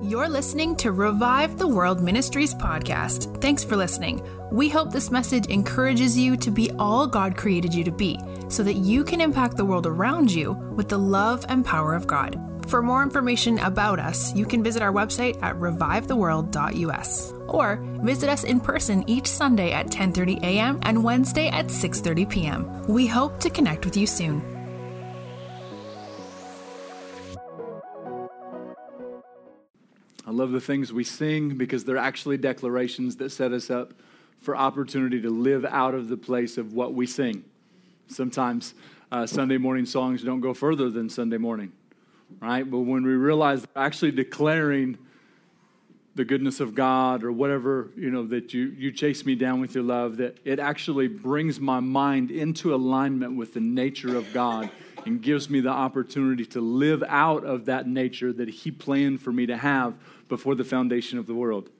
[0.00, 3.40] You're listening to Revive the World Ministries podcast.
[3.40, 4.22] Thanks for listening.
[4.52, 8.16] We hope this message encourages you to be all God created you to be
[8.48, 12.06] so that you can impact the world around you with the love and power of
[12.06, 12.40] God.
[12.68, 18.44] For more information about us, you can visit our website at revivetheworld.us or visit us
[18.44, 20.78] in person each Sunday at 10:30 a.m.
[20.82, 22.86] and Wednesday at 6:30 p.m.
[22.86, 24.57] We hope to connect with you soon.
[30.38, 33.92] Love the things we sing because they're actually declarations that set us up
[34.40, 37.44] for opportunity to live out of the place of what we sing.
[38.06, 38.74] Sometimes
[39.10, 41.72] uh, Sunday morning songs don't go further than Sunday morning,
[42.40, 42.68] right?
[42.68, 44.96] But when we realize they're actually declaring
[46.14, 49.74] the goodness of God or whatever, you know, that you, you chase me down with
[49.74, 54.70] your love, that it actually brings my mind into alignment with the nature of God
[55.06, 59.32] and gives me the opportunity to live out of that nature that He planned for
[59.32, 59.94] me to have
[60.28, 61.70] before the foundation of the world.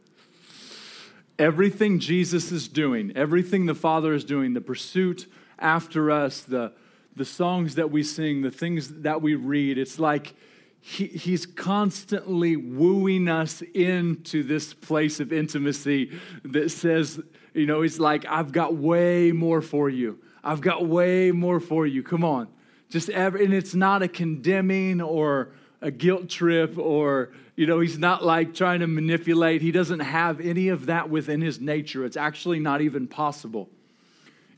[1.38, 5.26] Everything Jesus is doing, everything the Father is doing, the pursuit
[5.58, 6.72] after us, the,
[7.14, 10.34] the songs that we sing, the things that we read, it's like
[10.80, 17.20] he, He's constantly wooing us into this place of intimacy that says,
[17.54, 20.18] you know, He's like, I've got way more for you.
[20.42, 22.02] I've got way more for you.
[22.02, 22.48] Come on.
[22.88, 27.98] Just ever, and it's not a condemning or a guilt trip or you know he's
[27.98, 29.62] not like trying to manipulate.
[29.62, 32.04] He doesn't have any of that within his nature.
[32.04, 33.68] It's actually not even possible.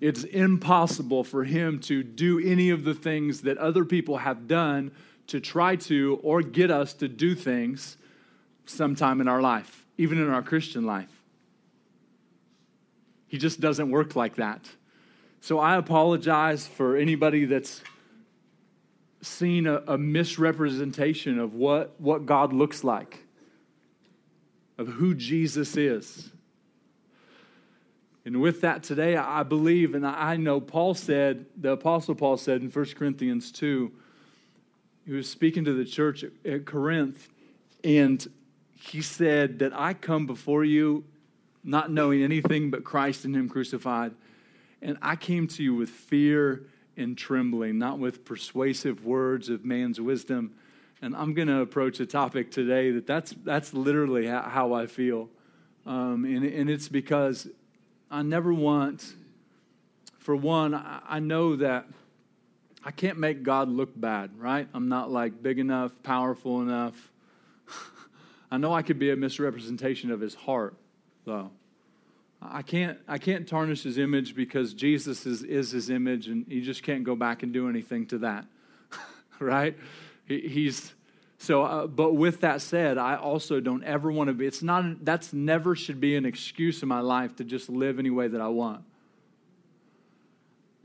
[0.03, 4.91] It's impossible for him to do any of the things that other people have done
[5.29, 7.97] to try to or get us to do things
[8.67, 11.23] sometime in our life even in our christian life.
[13.29, 14.69] He just doesn't work like that.
[15.41, 17.81] So i apologize for anybody that's
[19.23, 23.25] seen a, a, misrepresentation of what, what God looks like,
[24.79, 26.31] of who Jesus is.
[28.25, 32.63] And with that today, I believe, and I know Paul said, the Apostle Paul said
[32.63, 33.93] in 1 Corinthians 2,
[35.07, 37.29] he was speaking to the church at Corinth,
[37.83, 38.27] and
[38.79, 41.05] he said that I come before you
[41.63, 44.13] not knowing anything but Christ and Him crucified,
[44.81, 46.67] and I came to you with fear
[47.01, 50.55] and trembling, not with persuasive words of man's wisdom.
[51.03, 55.29] And I'm going to approach a topic today that that's, that's literally how I feel.
[55.87, 57.49] Um, and, and it's because
[58.11, 59.15] I never want,
[60.19, 61.87] for one, I know that
[62.85, 64.69] I can't make God look bad, right?
[64.75, 67.11] I'm not like big enough, powerful enough.
[68.51, 70.75] I know I could be a misrepresentation of his heart,
[71.25, 71.51] though.
[72.43, 76.63] I can't, I can't tarnish his image because Jesus is, is his image, and you
[76.63, 78.47] just can't go back and do anything to that,
[79.39, 79.77] right?
[80.27, 80.95] He, he's
[81.39, 81.65] so.
[81.65, 84.47] Uh, but with that said, I also don't ever want to be.
[84.47, 85.05] It's not.
[85.05, 88.41] That's never should be an excuse in my life to just live any way that
[88.41, 88.85] I want.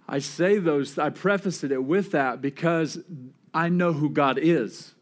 [0.08, 0.98] I say those.
[0.98, 3.00] I preface it with that because
[3.54, 4.94] I know who God is.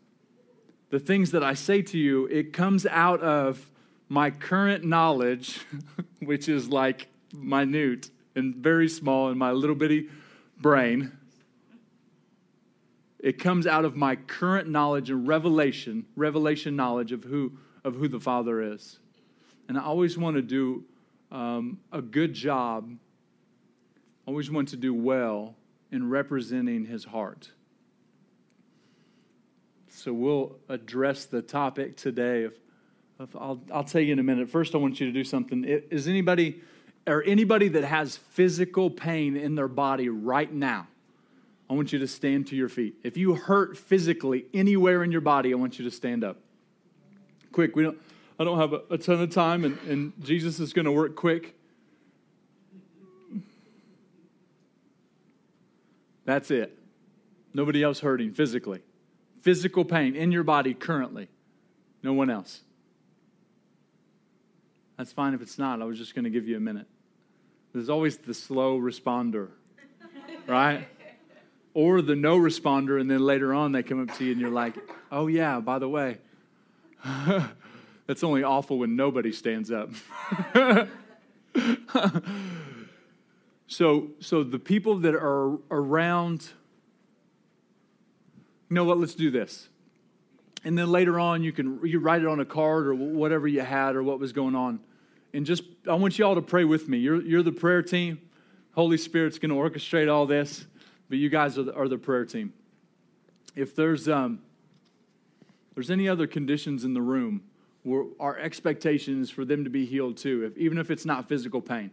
[0.91, 3.71] The things that I say to you, it comes out of
[4.13, 5.59] my current knowledge,
[6.19, 10.07] which is like minute and very small in my little bitty
[10.61, 11.11] brain,
[13.17, 17.53] it comes out of my current knowledge and revelation, revelation knowledge of who,
[17.83, 18.99] of who the Father is.
[19.67, 20.83] And I always want to do
[21.31, 22.95] um, a good job,
[24.27, 25.55] always want to do well
[25.91, 27.49] in representing his heart.
[29.89, 32.53] So we'll address the topic today of
[33.19, 34.49] I'll, I'll tell you in a minute.
[34.49, 35.63] First, I want you to do something.
[35.63, 36.61] Is anybody,
[37.07, 40.87] or anybody that has physical pain in their body right now,
[41.69, 42.95] I want you to stand to your feet.
[43.03, 46.37] If you hurt physically anywhere in your body, I want you to stand up.
[47.51, 47.97] Quick, we don't,
[48.39, 51.15] I don't have a, a ton of time, and, and Jesus is going to work
[51.15, 51.55] quick.
[56.25, 56.77] That's it.
[57.53, 58.81] Nobody else hurting physically.
[59.41, 61.27] Physical pain in your body currently.
[62.01, 62.61] No one else.
[65.03, 65.81] That's fine if it's not.
[65.81, 66.87] I was just going to give you a minute.
[67.73, 69.49] There's always the slow responder,
[70.47, 70.87] right?
[71.73, 74.49] Or the no responder, and then later on they come up to you and you're
[74.49, 74.77] like,
[75.11, 76.19] oh, yeah, by the way,
[78.07, 79.89] that's only awful when nobody stands up.
[83.67, 86.47] so, so the people that are around,
[88.69, 88.99] you know what?
[88.99, 89.67] Let's do this
[90.63, 93.59] and then later on you can you write it on a card or whatever you
[93.59, 94.79] had or what was going on
[95.33, 98.19] and just i want you all to pray with me you're, you're the prayer team
[98.73, 100.65] holy spirit's going to orchestrate all this
[101.09, 102.53] but you guys are the, are the prayer team
[103.55, 104.39] if there's um
[105.75, 107.41] there's any other conditions in the room
[107.83, 111.27] we're, our expectation is for them to be healed too, if, even if it's not
[111.27, 111.91] physical pain.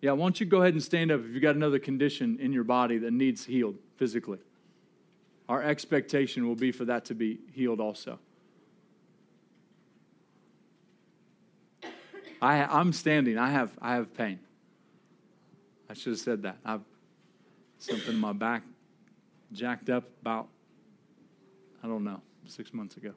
[0.00, 2.52] Yeah, why don't you go ahead and stand up if you've got another condition in
[2.52, 4.38] your body that needs healed physically?
[5.48, 8.18] Our expectation will be for that to be healed also.
[12.40, 13.38] I, I'm standing.
[13.38, 14.38] I have, I have pain.
[15.90, 16.58] I should have said that.
[16.64, 16.82] I've
[17.78, 18.62] something in my back
[19.52, 20.48] jacked up about,
[21.82, 23.12] I don't know, six months ago.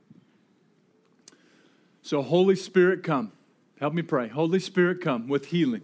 [2.02, 3.32] So, Holy Spirit, come.
[3.80, 4.28] Help me pray.
[4.28, 5.82] Holy Spirit, come with healing.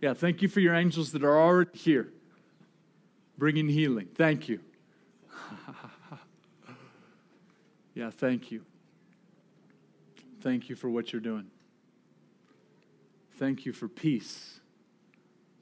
[0.00, 2.10] Yeah, thank you for your angels that are already here
[3.40, 4.06] bringing healing.
[4.14, 4.60] Thank you.
[7.94, 8.62] yeah, thank you.
[10.42, 11.46] Thank you for what you're doing.
[13.40, 14.60] Thank you for peace,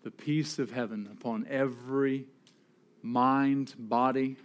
[0.02, 2.26] the peace of heaven upon every
[3.02, 4.36] mind, body,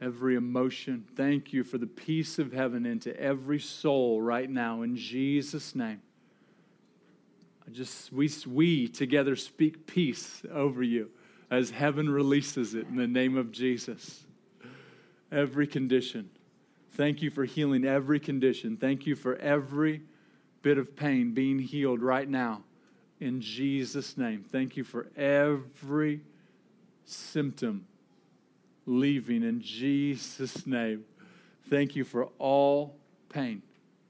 [0.00, 1.04] every emotion.
[1.16, 6.02] Thank you for the peace of heaven into every soul right now in Jesus' name.
[7.66, 11.10] I just we we together speak peace over you
[11.50, 14.22] as heaven releases it in the name of Jesus.
[15.32, 16.30] Every condition.
[16.92, 18.76] Thank you for healing every condition.
[18.76, 20.02] Thank you for every
[20.62, 22.62] bit of pain being healed right now
[23.20, 24.44] in Jesus' name.
[24.50, 26.22] Thank you for every
[27.04, 27.86] symptom
[28.86, 31.04] leaving in Jesus' name.
[31.68, 32.96] Thank you for all
[33.28, 33.62] pain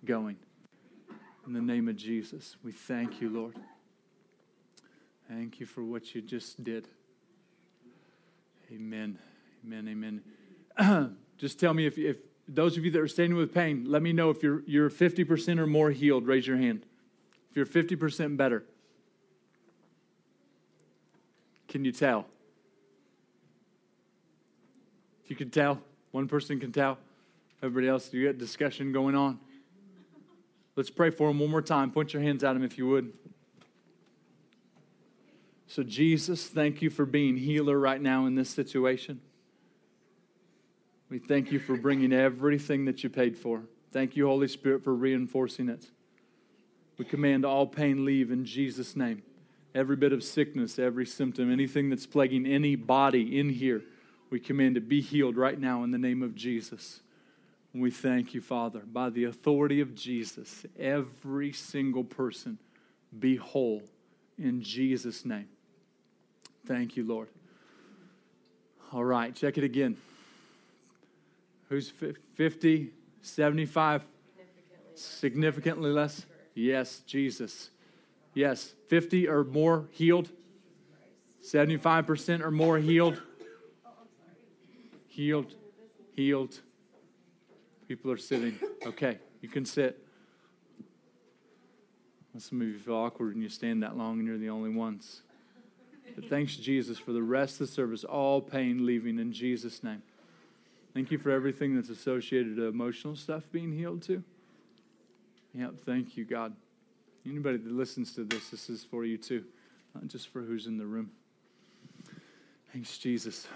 [0.05, 0.37] going.
[1.47, 3.57] In the name of Jesus, we thank you, Lord.
[5.29, 6.87] Thank you for what you just did.
[8.73, 9.19] Amen.
[9.65, 10.23] Amen.
[10.79, 11.17] Amen.
[11.39, 12.19] just tell me if, if
[12.49, 15.59] those of you that are standing with pain, let me know if you're, you're 50%
[15.59, 16.27] or more healed.
[16.27, 16.85] Raise your hand.
[17.51, 18.65] If you're 50% better,
[21.69, 22.27] can you tell?
[25.27, 25.81] You can tell.
[26.11, 26.99] One person can tell.
[27.63, 29.39] Everybody else, you got discussion going on.
[30.75, 31.91] Let's pray for them one more time.
[31.91, 33.13] Point your hands at them if you would.
[35.67, 39.21] So, Jesus, thank you for being healer right now in this situation.
[41.13, 43.65] We thank you for bringing everything that you paid for.
[43.93, 45.91] Thank you, Holy Spirit, for reinforcing it.
[46.97, 49.23] We command all pain leave in Jesus' name.
[49.75, 53.83] Every bit of sickness, every symptom, anything that's plaguing any body in here,
[54.31, 57.01] we command to be healed right now in the name of Jesus.
[57.75, 62.59] We thank you, Father, by the authority of Jesus, every single person
[63.19, 63.83] be whole
[64.39, 65.49] in Jesus' name.
[66.65, 67.29] Thank you, Lord.
[68.95, 69.99] All right, check it again.
[71.73, 72.91] Who's 50,
[73.23, 74.05] 75?
[74.05, 76.27] Significantly, Significantly less?
[76.55, 77.71] Yes, Jesus.
[78.35, 80.29] Yes, 50 or more healed?
[81.43, 83.23] 75% or more healed?
[85.09, 85.55] Healed,
[86.15, 86.61] healed.
[87.89, 88.59] People are sitting.
[88.85, 90.07] Okay, you can sit.
[92.37, 95.23] Some of you feel awkward when you stand that long and you're the only ones.
[96.17, 100.03] But thanks, Jesus, for the rest of the service, all pain leaving in Jesus' name.
[100.95, 104.23] Thank you for everything that's associated to emotional stuff being healed too.
[105.55, 106.55] Yeah, thank you, God.
[107.25, 109.45] Anybody that listens to this, this is for you too,
[109.95, 111.11] not just for who's in the room.
[112.73, 113.47] Thanks, Jesus.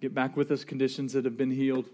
[0.00, 1.86] Get back with us, conditions that have been healed.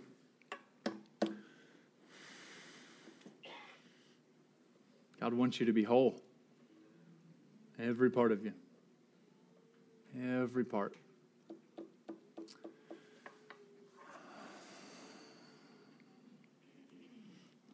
[5.20, 6.20] God wants you to be whole.
[7.78, 8.52] Every part of you.
[10.20, 10.96] Every part.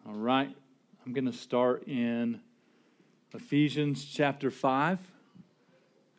[0.06, 0.54] All right.
[1.06, 2.40] I'm going to start in
[3.32, 4.98] Ephesians chapter 5.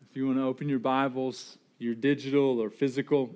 [0.10, 3.30] If you want to open your Bibles, your digital or physical,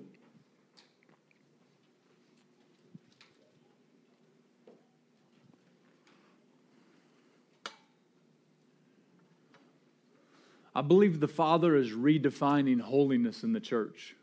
[10.80, 14.16] I believe the Father is redefining holiness in the church.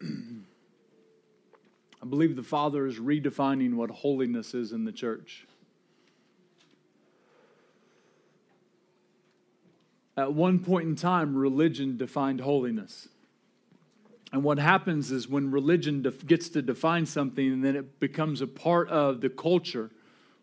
[0.02, 0.06] I
[2.04, 5.46] believe the Father is redefining what holiness is in the church.
[10.16, 13.06] At one point in time, religion defined holiness.
[14.32, 18.40] And what happens is when religion def- gets to define something and then it becomes
[18.40, 19.92] a part of the culture,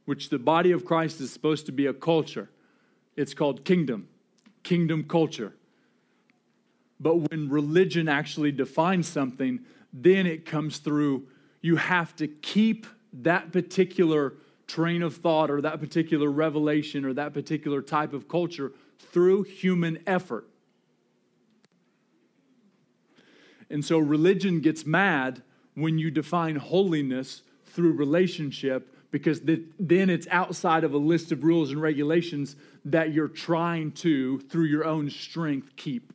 [0.06, 2.48] which the body of Christ is supposed to be a culture
[3.16, 4.08] it's called kingdom,
[4.64, 5.54] kingdom culture.
[7.00, 9.60] But when religion actually defines something,
[9.92, 11.28] then it comes through
[11.62, 14.34] you have to keep that particular
[14.68, 18.72] train of thought or that particular revelation or that particular type of culture
[19.12, 20.48] through human effort.
[23.70, 25.42] And so religion gets mad
[25.76, 31.72] when you define holiness through relationship because then it's outside of a list of rules
[31.72, 36.14] and regulations that you're trying to, through your own strength, keep.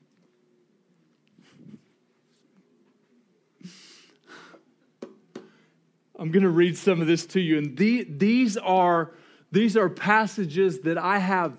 [6.19, 7.59] I'm going to read some of this to you.
[7.59, 9.13] And the, these, are,
[9.53, 11.59] these are passages that I have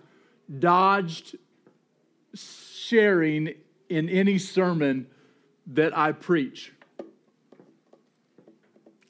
[0.59, 1.37] dodged
[2.33, 3.53] sharing
[3.89, 5.07] in any sermon
[5.67, 6.73] that I preach.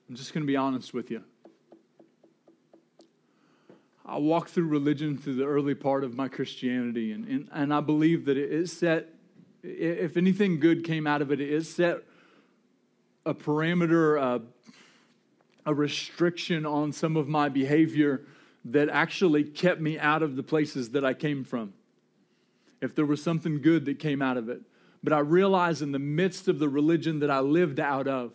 [0.09, 1.23] I'm just going to be honest with you.
[4.07, 7.81] I walked through religion through the early part of my Christianity, and, and, and I
[7.81, 9.09] believe that it set,
[9.63, 12.03] if anything good came out of it, it set
[13.25, 14.39] a parameter, uh,
[15.65, 18.21] a restriction on some of my behavior
[18.63, 21.73] that actually kept me out of the places that I came from.
[22.81, 24.61] If there was something good that came out of it.
[25.03, 28.31] But I realized in the midst of the religion that I lived out of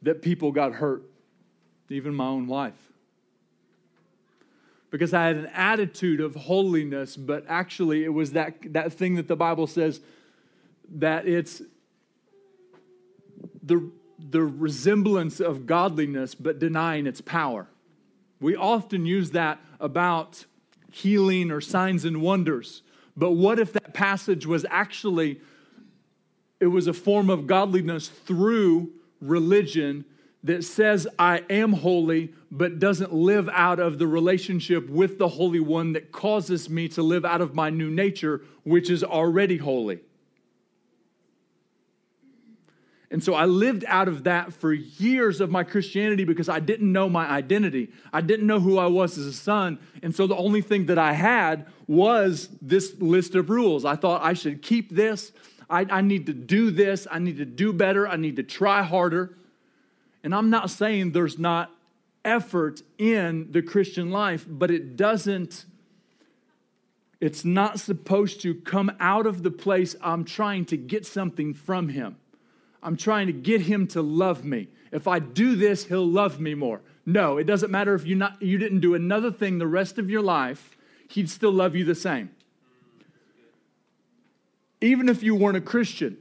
[0.00, 1.02] that people got hurt,
[1.90, 2.91] even my own wife
[4.92, 9.26] because I had an attitude of holiness, but actually it was that, that thing that
[9.26, 10.00] the Bible says
[10.96, 11.62] that it's
[13.62, 17.68] the, the resemblance of godliness, but denying its power.
[18.38, 20.44] We often use that about
[20.90, 22.82] healing or signs and wonders.
[23.16, 25.40] But what if that passage was actually
[26.60, 30.04] it was a form of godliness through religion
[30.44, 35.60] that says I am holy, but doesn't live out of the relationship with the Holy
[35.60, 40.00] One that causes me to live out of my new nature, which is already holy.
[43.12, 46.90] And so I lived out of that for years of my Christianity because I didn't
[46.90, 47.90] know my identity.
[48.10, 49.78] I didn't know who I was as a son.
[50.02, 53.84] And so the only thing that I had was this list of rules.
[53.84, 55.32] I thought I should keep this.
[55.68, 57.06] I, I need to do this.
[57.10, 58.08] I need to do better.
[58.08, 59.36] I need to try harder.
[60.24, 61.70] And I'm not saying there's not
[62.24, 65.64] effort in the Christian life, but it doesn't,
[67.20, 71.88] it's not supposed to come out of the place I'm trying to get something from
[71.88, 72.16] Him.
[72.82, 74.68] I'm trying to get Him to love me.
[74.92, 76.80] If I do this, He'll love me more.
[77.04, 80.08] No, it doesn't matter if you, not, you didn't do another thing the rest of
[80.08, 80.76] your life,
[81.08, 82.30] He'd still love you the same.
[84.80, 86.18] Even if you weren't a Christian,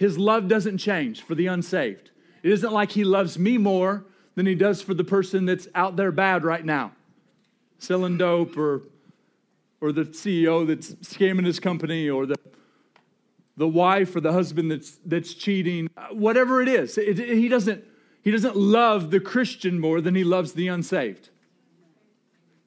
[0.00, 2.10] his love doesn't change for the unsaved.
[2.42, 5.96] It isn't like he loves me more than he does for the person that's out
[5.96, 6.92] there bad right now,
[7.78, 8.80] selling dope or,
[9.78, 12.36] or the CEO that's scamming his company or the,
[13.58, 16.96] the wife or the husband that's, that's cheating, uh, whatever it is.
[16.96, 17.84] It, it, he, doesn't,
[18.22, 21.28] he doesn't love the Christian more than he loves the unsaved.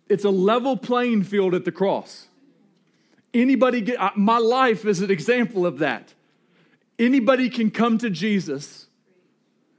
[0.07, 2.27] It's a level playing field at the cross.
[3.33, 6.13] Anybody get, uh, my life is an example of that.
[6.99, 8.87] Anybody can come to Jesus.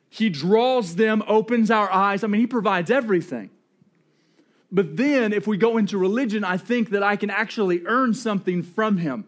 [0.08, 2.22] He draws them, opens our eyes.
[2.24, 3.50] I mean, He provides everything.
[4.70, 8.62] But then, if we go into religion, I think that I can actually earn something
[8.62, 9.26] from Him.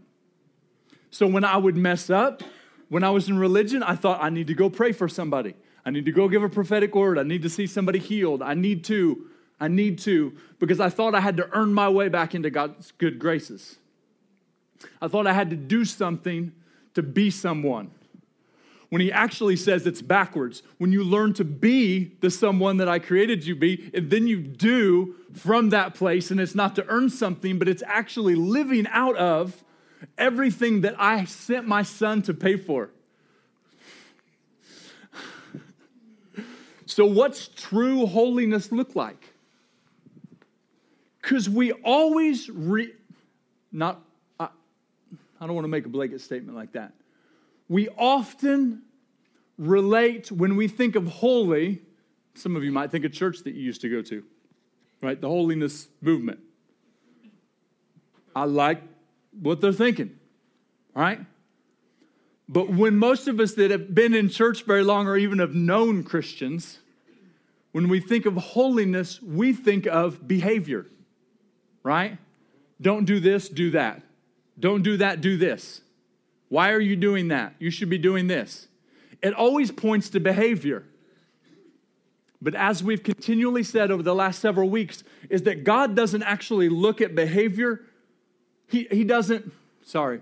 [1.10, 2.42] So when I would mess up,
[2.88, 5.54] when I was in religion, I thought I need to go pray for somebody.
[5.84, 7.18] I need to go give a prophetic word.
[7.18, 8.42] I need to see somebody healed.
[8.42, 9.26] I need to.
[9.58, 12.92] I need to, because I thought I had to earn my way back into God's
[12.98, 13.78] good graces.
[15.00, 16.52] I thought I had to do something
[16.96, 17.90] to be someone.
[18.88, 20.62] When he actually says it's backwards.
[20.78, 24.40] When you learn to be the someone that I created you be, and then you
[24.40, 29.16] do from that place, and it's not to earn something, but it's actually living out
[29.16, 29.62] of
[30.16, 32.90] everything that I sent my son to pay for.
[36.86, 39.34] So, what's true holiness look like?
[41.20, 42.92] Because we always re,
[43.72, 44.00] not
[45.40, 46.92] I don't want to make a blanket statement like that.
[47.68, 48.82] We often
[49.58, 51.82] relate when we think of holy,
[52.34, 54.22] some of you might think of church that you used to go to,
[55.02, 55.20] right?
[55.20, 56.40] The holiness movement.
[58.34, 58.82] I like
[59.40, 60.18] what they're thinking,
[60.94, 61.20] right?
[62.48, 65.54] But when most of us that have been in church very long or even have
[65.54, 66.78] known Christians,
[67.72, 70.86] when we think of holiness, we think of behavior,
[71.82, 72.18] right?
[72.80, 74.02] Don't do this, do that.
[74.58, 75.82] Don't do that, do this.
[76.48, 77.54] Why are you doing that?
[77.58, 78.68] You should be doing this.
[79.22, 80.84] It always points to behavior.
[82.40, 86.68] But as we've continually said over the last several weeks, is that God doesn't actually
[86.68, 87.80] look at behavior.
[88.68, 90.20] He, he doesn't, sorry,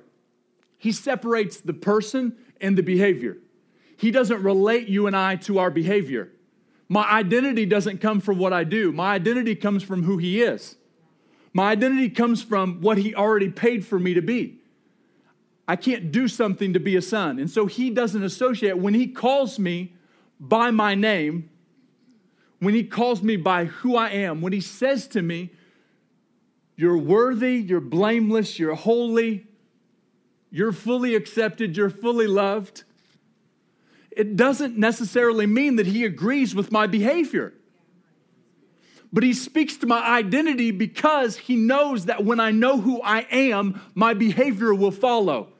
[0.78, 3.38] He separates the person and the behavior.
[3.96, 6.30] He doesn't relate you and I to our behavior.
[6.88, 10.76] My identity doesn't come from what I do, my identity comes from who He is.
[11.54, 14.58] My identity comes from what he already paid for me to be.
[15.66, 17.38] I can't do something to be a son.
[17.38, 18.76] And so he doesn't associate.
[18.76, 19.94] When he calls me
[20.38, 21.49] by my name,
[22.58, 25.52] when he calls me by who I am, when he says to me,
[26.76, 29.46] You're worthy, you're blameless, you're holy,
[30.50, 32.84] you're fully accepted, you're fully loved,
[34.11, 37.54] it doesn't necessarily mean that he agrees with my behavior.
[39.14, 43.21] But he speaks to my identity because he knows that when I know who I
[43.30, 45.50] am, my behavior will follow.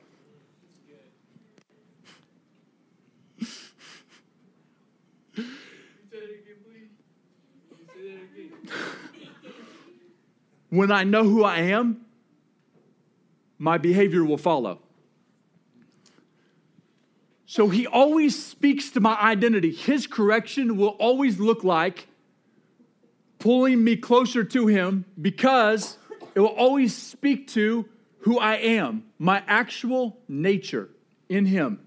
[10.69, 12.05] when I know who I am,
[13.57, 14.79] my behavior will follow.
[17.45, 19.71] So he always speaks to my identity.
[19.71, 22.09] His correction will always look like
[23.45, 25.99] pulling me closer to him because
[26.33, 27.87] it will always speak to
[28.21, 30.89] who I am, my actual nature
[31.29, 31.79] in him.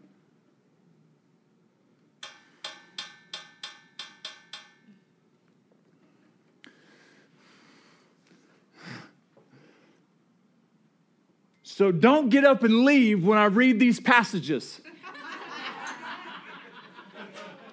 [11.65, 14.81] So don't get up and leave when I read these passages.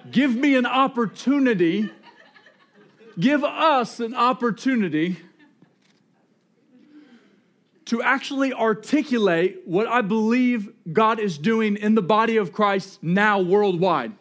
[0.10, 1.92] Give me an opportunity,
[3.20, 5.18] give us an opportunity
[7.86, 13.40] to actually articulate what I believe God is doing in the body of Christ now
[13.40, 14.14] worldwide.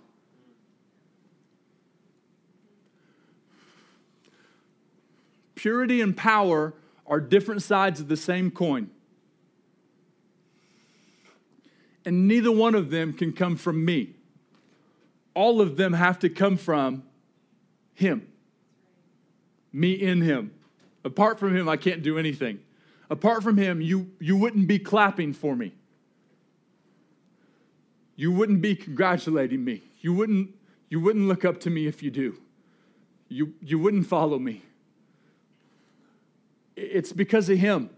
[5.54, 6.74] Purity and power
[7.06, 8.90] are different sides of the same coin
[12.04, 14.14] and neither one of them can come from me.
[15.34, 17.02] All of them have to come from
[17.94, 18.28] Him,
[19.74, 20.52] me in Him.
[21.04, 22.60] Apart from Him, I can't do anything.
[23.10, 25.74] Apart from Him, you, you wouldn't be clapping for me.
[28.16, 29.82] You wouldn't be congratulating me.
[30.00, 30.54] You wouldn't,
[30.88, 32.38] you wouldn't look up to me if you do.
[33.28, 34.62] You, you wouldn't follow me.
[36.76, 37.90] It's because of Him.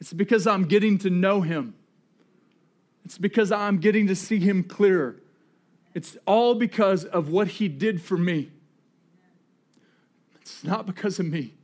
[0.00, 1.74] It's because I'm getting to know Him.
[3.04, 5.16] It's because I'm getting to see him clearer.
[5.94, 8.50] It's all because of what he did for me.
[10.52, 11.54] It's not because of me.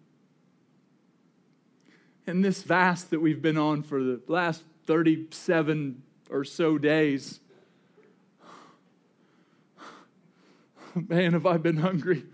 [2.27, 7.41] In this fast that we've been on for the last 37 or so days,
[10.95, 12.25] man, have I been hungry.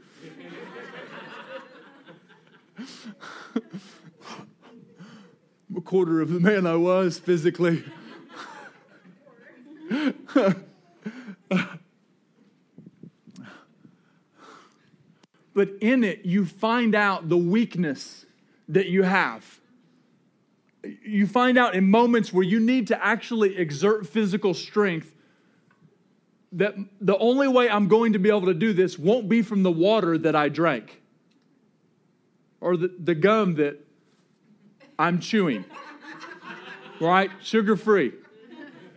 [5.76, 7.82] a quarter of the man I was physically.
[15.54, 18.26] but in it, you find out the weakness
[18.68, 19.60] that you have.
[21.02, 25.14] You find out in moments where you need to actually exert physical strength
[26.52, 29.62] that the only way I'm going to be able to do this won't be from
[29.62, 31.00] the water that I drank
[32.60, 33.78] or the, the gum that
[34.98, 35.64] I'm chewing,
[37.00, 37.30] right?
[37.42, 38.12] Sugar free.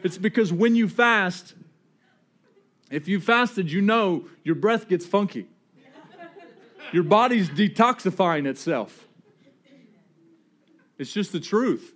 [0.04, 1.56] It's because when you fast,
[2.92, 5.48] if you fasted, you know your breath gets funky.
[6.94, 9.08] Your body's detoxifying itself.
[10.98, 11.94] It's just the truth.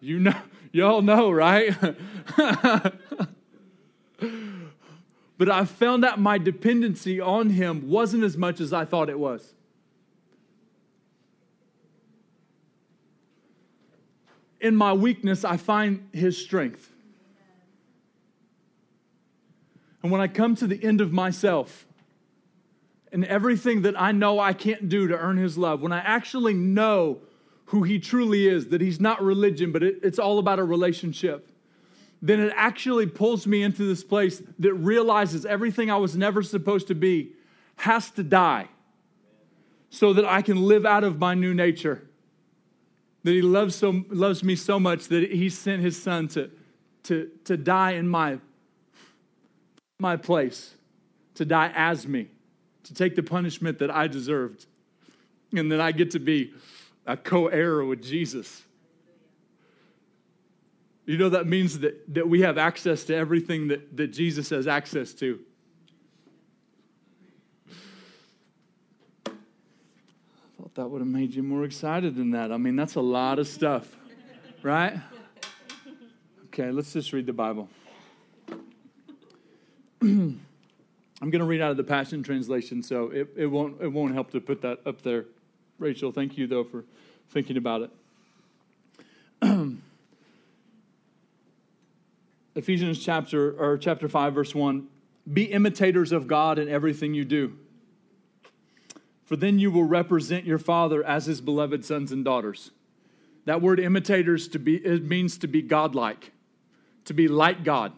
[0.00, 0.36] You know,
[0.72, 1.74] y'all know, right?
[5.38, 9.18] but I found out my dependency on him wasn't as much as I thought it
[9.18, 9.54] was.
[14.60, 16.92] in my weakness, I find his strength.
[20.02, 21.86] And when I come to the end of myself
[23.12, 26.54] and everything that I know I can't do to earn his love, when I actually
[26.54, 27.18] know
[27.66, 31.50] who he truly is, that he's not religion, but it, it's all about a relationship,
[32.20, 36.88] then it actually pulls me into this place that realizes everything I was never supposed
[36.88, 37.32] to be
[37.76, 38.68] has to die
[39.90, 42.08] so that I can live out of my new nature
[43.24, 46.50] that he loves, so, loves me so much that he sent his son to,
[47.04, 48.38] to, to die in my,
[49.98, 50.74] my place,
[51.34, 52.28] to die as me,
[52.88, 54.64] to take the punishment that I deserved.
[55.54, 56.54] And then I get to be
[57.06, 58.62] a co heir with Jesus.
[61.04, 64.66] You know, that means that, that we have access to everything that, that Jesus has
[64.66, 65.38] access to.
[69.26, 69.30] I
[70.58, 72.52] thought that would have made you more excited than that.
[72.52, 73.96] I mean, that's a lot of stuff,
[74.62, 74.98] right?
[76.46, 77.68] Okay, let's just read the Bible.
[81.20, 84.14] I'm going to read out of the Passion Translation, so it, it, won't, it won't
[84.14, 85.24] help to put that up there.
[85.78, 86.84] Rachel, thank you, though, for
[87.30, 87.90] thinking about
[89.42, 89.70] it.
[92.58, 94.88] Ephesians chapter or chapter 5 verse 1
[95.32, 97.56] be imitators of God in everything you do
[99.24, 102.72] for then you will represent your father as his beloved sons and daughters
[103.44, 106.32] that word imitators to be it means to be godlike
[107.04, 107.92] to be like God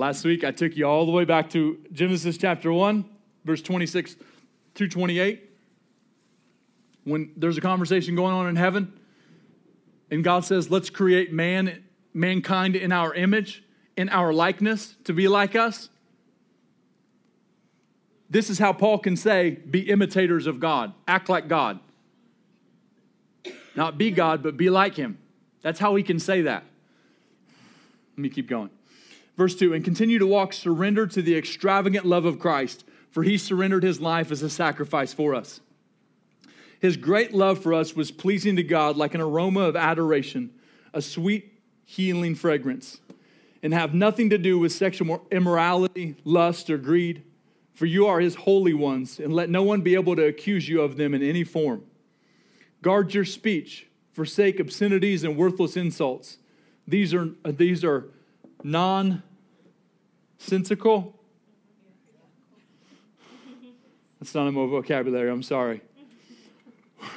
[0.00, 3.04] last week I took you all the way back to Genesis chapter 1
[3.44, 4.16] verse 26
[4.74, 5.50] through 28
[7.04, 8.98] when there's a conversation going on in heaven
[10.10, 11.84] and God says let's create man
[12.14, 13.62] mankind in our image,
[13.94, 15.90] in our likeness, to be like us.
[18.30, 21.78] This is how Paul can say, be imitators of God, act like God.
[23.76, 25.18] Not be God, but be like Him.
[25.62, 26.64] That's how he can say that.
[28.16, 28.70] Let me keep going.
[29.40, 33.38] Verse 2 And continue to walk surrendered to the extravagant love of Christ, for He
[33.38, 35.62] surrendered His life as a sacrifice for us.
[36.78, 40.50] His great love for us was pleasing to God like an aroma of adoration,
[40.92, 41.54] a sweet
[41.86, 43.00] healing fragrance
[43.62, 47.22] and have nothing to do with sexual immorality, lust, or greed.
[47.72, 50.82] For you are his holy ones, and let no one be able to accuse you
[50.82, 51.84] of them in any form.
[52.82, 56.36] Guard your speech, forsake obscenities and worthless insults.
[56.86, 58.10] These are, these are
[60.40, 61.14] nonsensical.
[64.18, 65.80] That's not in my vocabulary, I'm sorry.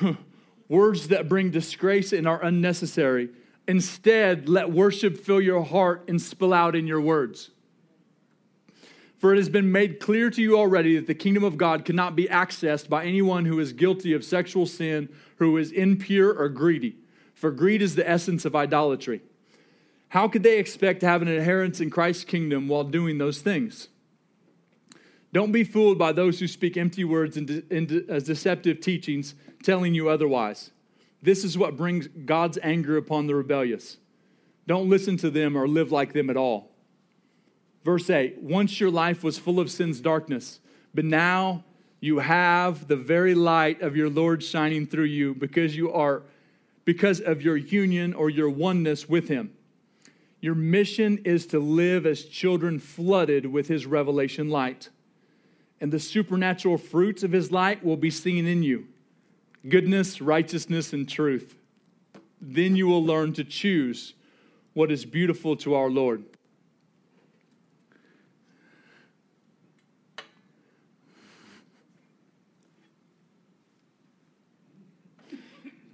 [0.70, 3.30] Words that bring disgrace and are unnecessary
[3.66, 7.50] Instead, let worship fill your heart and spill out in your words.
[9.18, 12.14] For it has been made clear to you already that the kingdom of God cannot
[12.14, 15.08] be accessed by anyone who is guilty of sexual sin,
[15.38, 16.98] who is impure or greedy.
[17.34, 19.22] For greed is the essence of idolatry.
[20.14, 23.88] How could they expect to have an inheritance in Christ's kingdom while doing those things?
[25.34, 29.34] Don't be fooled by those who speak empty words and, de- and de- deceptive teachings,
[29.64, 30.70] telling you otherwise.
[31.24, 33.98] This is what brings God's anger upon the rebellious.
[34.68, 36.70] Don't listen to them or live like them at all.
[37.84, 40.60] Verse 8 Once your life was full of sin's darkness,
[40.94, 41.64] but now
[42.02, 46.22] you have the very light of your Lord shining through you because you are
[46.86, 49.54] because of your union or your oneness with him.
[50.44, 54.90] Your mission is to live as children flooded with his revelation light.
[55.80, 58.88] And the supernatural fruits of his light will be seen in you
[59.70, 61.56] goodness, righteousness, and truth.
[62.42, 64.16] Then you will learn to choose
[64.74, 66.26] what is beautiful to our Lord.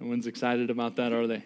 [0.00, 1.44] No one's excited about that, are they?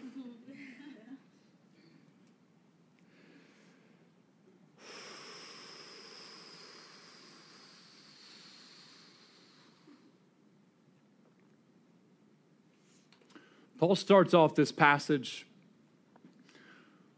[13.84, 15.46] Paul starts off this passage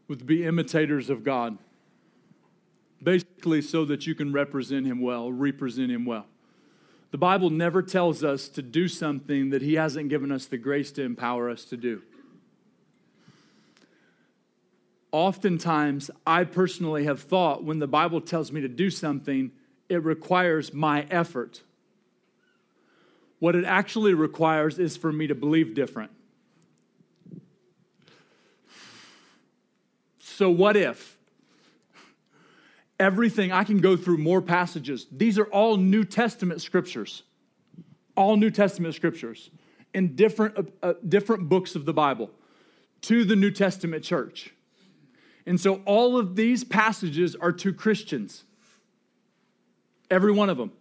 [0.09, 1.57] with be imitators of God,
[3.01, 6.25] basically, so that you can represent Him well, represent Him well.
[7.11, 10.91] The Bible never tells us to do something that He hasn't given us the grace
[10.91, 12.01] to empower us to do.
[15.13, 19.51] Oftentimes, I personally have thought when the Bible tells me to do something,
[19.87, 21.61] it requires my effort.
[23.39, 26.11] What it actually requires is for me to believe different.
[30.37, 31.17] So, what if?
[32.99, 35.07] Everything, I can go through more passages.
[35.11, 37.23] These are all New Testament scriptures,
[38.15, 39.49] all New Testament scriptures
[39.95, 42.29] in different, uh, uh, different books of the Bible
[43.01, 44.53] to the New Testament church.
[45.47, 48.43] And so, all of these passages are to Christians,
[50.11, 50.71] every one of them.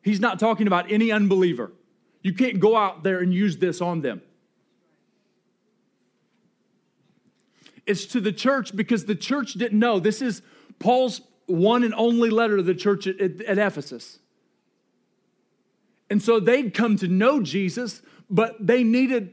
[0.00, 1.72] He's not talking about any unbeliever.
[2.22, 4.22] You can't go out there and use this on them.
[7.86, 9.98] It's to the church because the church didn't know.
[9.98, 10.42] This is
[10.78, 14.18] Paul's one and only letter to the church at, at, at Ephesus.
[16.08, 19.32] And so they'd come to know Jesus, but they needed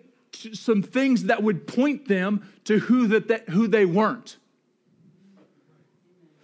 [0.53, 4.37] some things that would point them to who, that, that, who they weren't.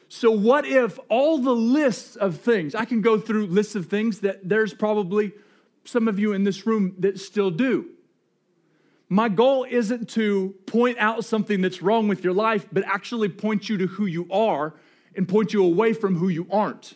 [0.09, 4.21] So, what if all the lists of things, I can go through lists of things
[4.21, 5.33] that there's probably
[5.83, 7.89] some of you in this room that still do.
[9.07, 13.69] My goal isn't to point out something that's wrong with your life, but actually point
[13.69, 14.73] you to who you are
[15.15, 16.95] and point you away from who you aren't.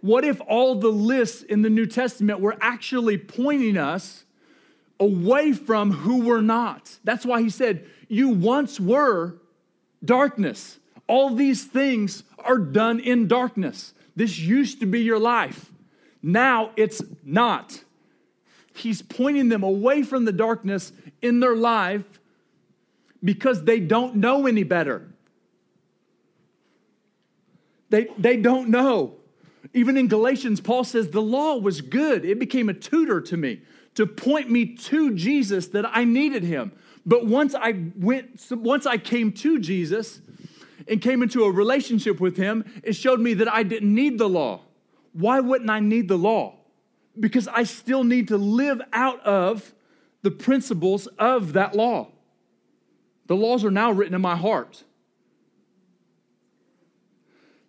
[0.00, 4.24] What if all the lists in the New Testament were actually pointing us
[5.00, 6.98] away from who we're not?
[7.04, 9.36] That's why he said, You once were
[10.04, 10.78] darkness.
[11.08, 13.94] All these things are done in darkness.
[14.14, 15.70] This used to be your life.
[16.22, 17.82] Now it's not.
[18.76, 22.04] He's pointing them away from the darkness in their life
[23.22, 25.08] because they don't know any better.
[27.90, 29.14] They, they don't know.
[29.74, 32.24] Even in Galatians, Paul says the law was good.
[32.24, 33.62] It became a tutor to me
[33.94, 36.72] to point me to Jesus that I needed him.
[37.04, 40.20] But once I went, once I came to Jesus
[40.86, 44.28] and came into a relationship with him, it showed me that I didn't need the
[44.28, 44.62] law.
[45.12, 46.55] Why wouldn't I need the law?
[47.18, 49.74] Because I still need to live out of
[50.22, 52.08] the principles of that law.
[53.26, 54.84] The laws are now written in my heart.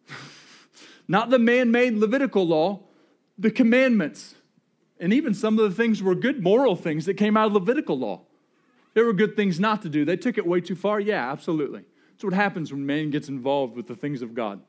[1.07, 2.81] Not the man made Levitical law,
[3.37, 4.35] the commandments.
[4.99, 7.97] And even some of the things were good moral things that came out of Levitical
[7.97, 8.21] law.
[8.93, 10.05] There were good things not to do.
[10.05, 10.99] They took it way too far.
[10.99, 11.83] Yeah, absolutely.
[12.11, 14.59] That's what happens when man gets involved with the things of God.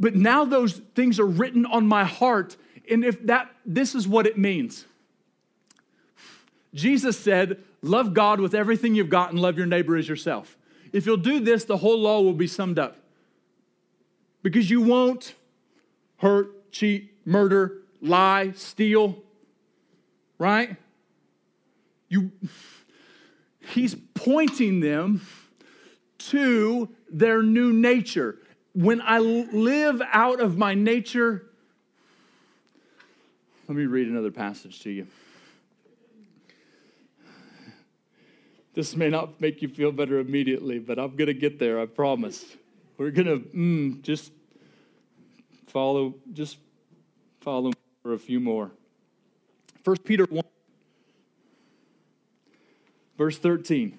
[0.00, 2.56] But now those things are written on my heart.
[2.88, 4.84] And if that, this is what it means.
[6.74, 10.56] Jesus said, Love God with everything you've got and love your neighbor as yourself.
[10.92, 12.98] If you'll do this, the whole law will be summed up.
[14.42, 15.34] Because you won't
[16.18, 19.22] hurt, cheat, murder, lie, steal,
[20.38, 20.76] right?
[22.08, 22.32] You,
[23.60, 25.22] he's pointing them
[26.18, 28.36] to their new nature.
[28.74, 31.49] When I live out of my nature,
[33.70, 35.06] let me read another passage to you.
[38.74, 41.86] This may not make you feel better immediately, but I'm going to get there, I
[41.86, 42.44] promise.
[42.98, 44.32] We're going to mm, just
[45.68, 46.58] follow, just
[47.42, 47.70] follow
[48.02, 48.72] for a few more.
[49.84, 50.42] 1 Peter 1,
[53.16, 53.96] verse 13.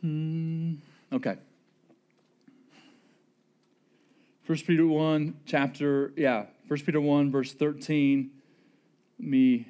[0.00, 0.74] Hmm,
[1.12, 1.36] okay.
[4.48, 8.30] 1 Peter 1, chapter, yeah, 1 Peter 1, verse 13.
[9.18, 9.68] Me,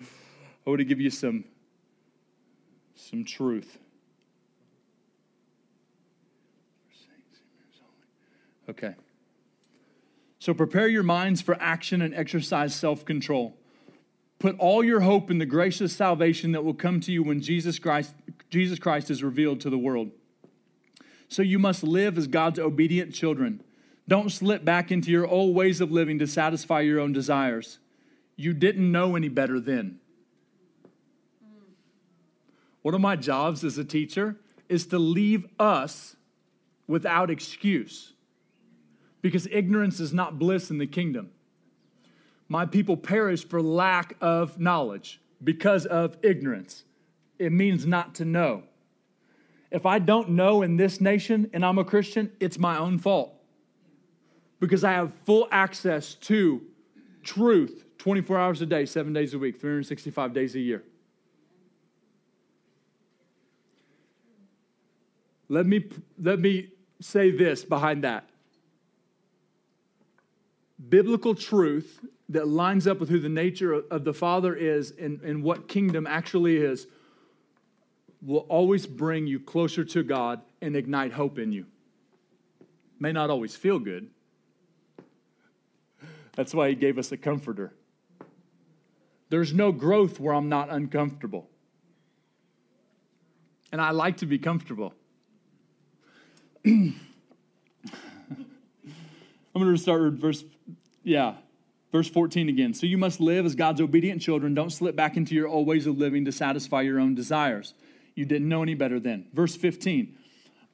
[0.00, 1.42] I want to give you some,
[2.94, 3.76] some truth.
[8.70, 8.94] Okay.
[10.38, 13.56] So prepare your minds for action and exercise self control.
[14.38, 17.80] Put all your hope in the gracious salvation that will come to you when Jesus
[17.80, 18.14] Christ,
[18.48, 20.12] Jesus Christ is revealed to the world.
[21.32, 23.62] So you must live as God's obedient children.
[24.06, 27.78] Don't slip back into your old ways of living to satisfy your own desires.
[28.36, 29.98] You didn't know any better then.
[32.82, 34.36] One of my jobs as a teacher
[34.68, 36.16] is to leave us
[36.86, 38.12] without excuse
[39.22, 41.30] because ignorance is not bliss in the kingdom.
[42.46, 46.84] My people perish for lack of knowledge because of ignorance.
[47.38, 48.64] It means not to know.
[49.72, 53.34] If I don't know in this nation and I'm a Christian, it's my own fault
[54.60, 56.60] because I have full access to
[57.22, 60.84] truth 24 hours a day, seven days a week, 365 days a year.
[65.48, 65.88] Let me,
[66.20, 66.68] let me
[67.00, 68.28] say this behind that
[70.88, 75.42] biblical truth that lines up with who the nature of the Father is and, and
[75.42, 76.86] what kingdom actually is
[78.24, 81.66] will always bring you closer to God and ignite hope in you.
[83.00, 84.08] May not always feel good.
[86.36, 87.74] That's why He gave us a comforter.
[89.28, 91.48] There's no growth where I'm not uncomfortable.
[93.72, 94.94] And I like to be comfortable.
[96.64, 96.94] I'm
[99.54, 100.44] going to start with verse,
[101.02, 101.34] yeah,
[101.90, 102.74] verse 14 again.
[102.74, 104.54] So you must live as God's obedient children.
[104.54, 107.74] Don't slip back into your old ways of living to satisfy your own desires.
[108.14, 109.26] You didn't know any better then.
[109.32, 110.16] Verse 15.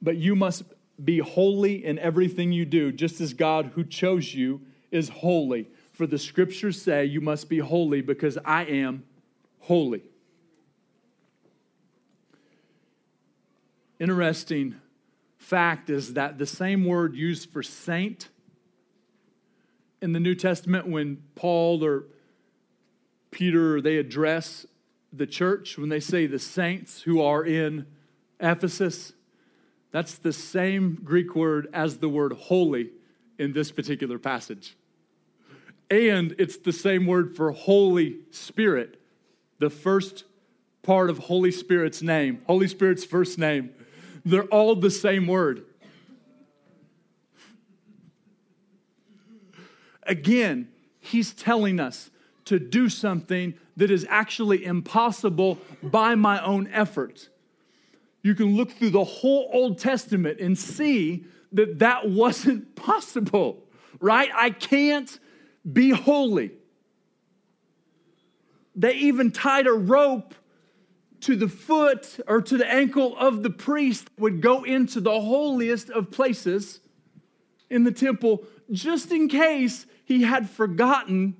[0.01, 0.63] But you must
[1.03, 5.67] be holy in everything you do, just as God who chose you is holy.
[5.93, 9.03] For the scriptures say you must be holy because I am
[9.59, 10.03] holy.
[13.99, 14.75] Interesting
[15.37, 18.29] fact is that the same word used for saint
[20.01, 22.05] in the New Testament when Paul or
[23.31, 24.65] Peter they address
[25.11, 27.85] the church when they say the saints who are in
[28.39, 29.13] Ephesus
[29.91, 32.91] that's the same Greek word as the word holy
[33.37, 34.75] in this particular passage.
[35.89, 39.01] And it's the same word for Holy Spirit,
[39.57, 40.25] the first
[40.83, 43.71] part of Holy Spirit's name, Holy Spirit's first name.
[44.23, 45.65] They're all the same word.
[50.03, 50.67] Again,
[50.99, 52.11] he's telling us
[52.45, 57.29] to do something that is actually impossible by my own efforts.
[58.21, 63.63] You can look through the whole Old Testament and see that that wasn't possible,
[64.01, 64.29] right?
[64.35, 65.17] I can't
[65.71, 66.51] be holy.
[68.75, 70.35] They even tied a rope
[71.21, 75.21] to the foot or to the ankle of the priest that would go into the
[75.21, 76.81] holiest of places
[77.69, 81.35] in the temple just in case he had forgotten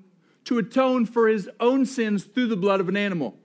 [0.50, 3.38] to atone for his own sins through the blood of an animal.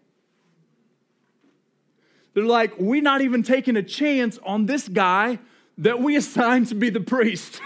[2.34, 5.38] They're like, we're not even taking a chance on this guy
[5.78, 7.62] that we assigned to be the priest.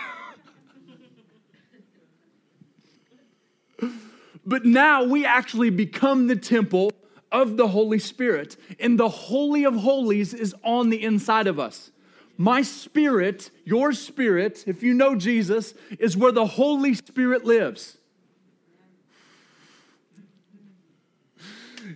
[4.46, 6.92] but now we actually become the temple
[7.32, 11.92] of the Holy Spirit, and the Holy of Holies is on the inside of us.
[12.38, 17.99] My spirit, your spirit, if you know Jesus, is where the Holy Spirit lives.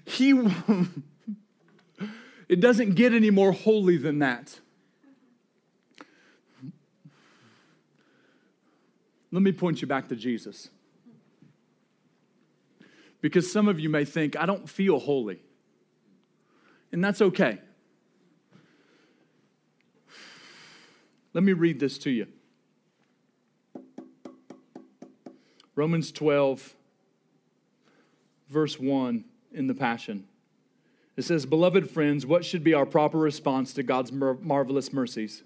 [0.06, 0.32] He,
[2.50, 4.60] it doesn't get any more holy than that.
[9.32, 10.70] Let me point you back to Jesus.
[13.22, 15.40] Because some of you may think, I don't feel holy.
[16.92, 17.60] And that's okay.
[21.34, 22.28] Let me read this to you
[25.76, 26.76] Romans 12,
[28.50, 30.26] verse 1 in the Passion.
[31.16, 35.44] It says, Beloved friends, what should be our proper response to God's mar- marvelous mercies?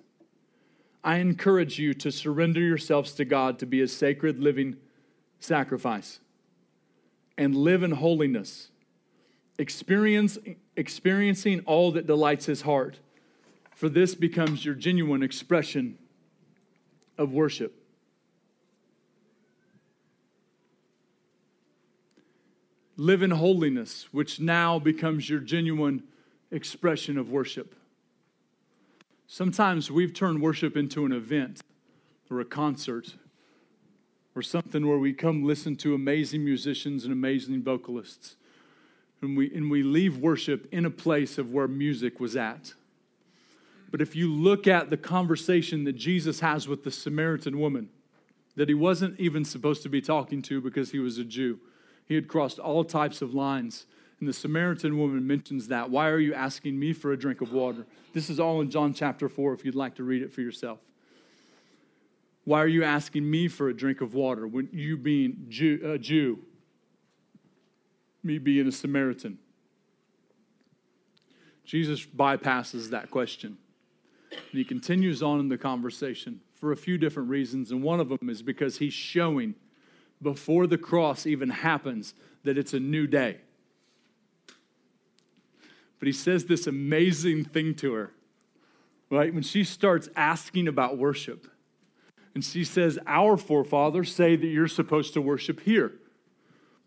[1.04, 4.78] I encourage you to surrender yourselves to God to be a sacred living
[5.40, 6.20] sacrifice
[7.38, 8.72] and live in holiness,
[9.60, 10.38] experience,
[10.76, 13.00] experiencing all that delights his heart
[13.78, 16.00] for this becomes your genuine expression
[17.16, 17.77] of worship.
[22.98, 26.04] Live in holiness, which now becomes your genuine
[26.52, 27.76] expression of worship.
[29.28, 31.62] Sometimes we've turned worship into an event
[32.32, 33.16] or a concert
[34.34, 38.36] or something where we come listen to amazing musicians and amazing vocalists.
[39.22, 42.74] And we, and we leave worship in a place of where music was at.
[43.90, 47.90] But if you look at the conversation that Jesus has with the Samaritan woman,
[48.56, 51.60] that he wasn't even supposed to be talking to because he was a Jew,
[52.08, 53.86] he had crossed all types of lines.
[54.20, 55.90] And the Samaritan woman mentions that.
[55.90, 57.86] Why are you asking me for a drink of water?
[58.14, 60.80] This is all in John chapter 4 if you'd like to read it for yourself.
[62.46, 66.00] Why are you asking me for a drink of water when you being Jew, a
[66.00, 66.40] Jew,
[68.24, 69.38] me being a Samaritan?
[71.66, 73.58] Jesus bypasses that question.
[74.32, 77.70] And he continues on in the conversation for a few different reasons.
[77.72, 79.54] And one of them is because he's showing
[80.22, 83.38] before the cross even happens that it's a new day.
[86.00, 88.12] But he says this amazing thing to her,
[89.10, 89.34] right?
[89.34, 91.48] When she starts asking about worship,
[92.36, 95.94] and she says, Our forefathers say that you're supposed to worship here,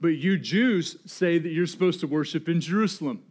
[0.01, 3.25] but you Jews say that you're supposed to worship in Jerusalem.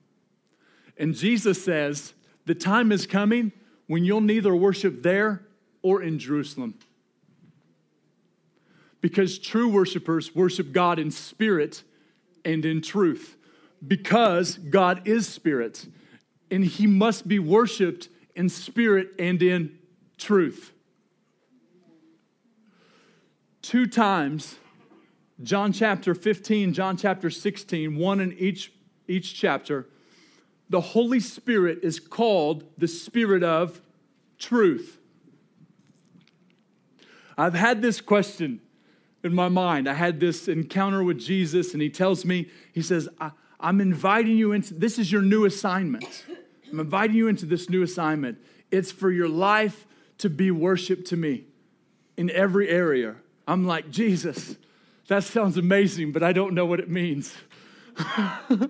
[0.97, 2.13] And Jesus says,
[2.45, 3.53] The time is coming
[3.87, 5.45] when you'll neither worship there
[5.81, 6.75] or in Jerusalem.
[9.01, 11.83] Because true worshipers worship God in spirit
[12.43, 13.37] and in truth.
[13.85, 15.85] Because God is spirit,
[16.51, 19.77] and he must be worshiped in spirit and in
[20.17, 20.73] truth.
[23.61, 24.55] Two times,
[25.41, 28.73] John chapter 15, John chapter 16, one in each,
[29.07, 29.87] each chapter,
[30.69, 33.81] the Holy Spirit is called the Spirit of
[34.37, 34.99] truth.
[37.37, 38.59] I've had this question
[39.23, 39.87] in my mind.
[39.87, 43.09] I had this encounter with Jesus, and he tells me, He says,
[43.59, 46.25] I'm inviting you into this is your new assignment.
[46.71, 48.37] I'm inviting you into this new assignment.
[48.71, 49.87] It's for your life
[50.19, 51.45] to be worship to me
[52.15, 53.15] in every area.
[53.47, 54.55] I'm like, Jesus,
[55.07, 57.33] that sounds amazing, but I don't know what it means.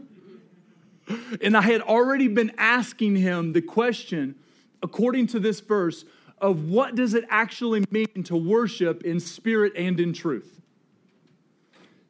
[1.42, 4.36] And I had already been asking him the question,
[4.84, 6.06] according to this verse,
[6.42, 10.60] of what does it actually mean to worship in spirit and in truth?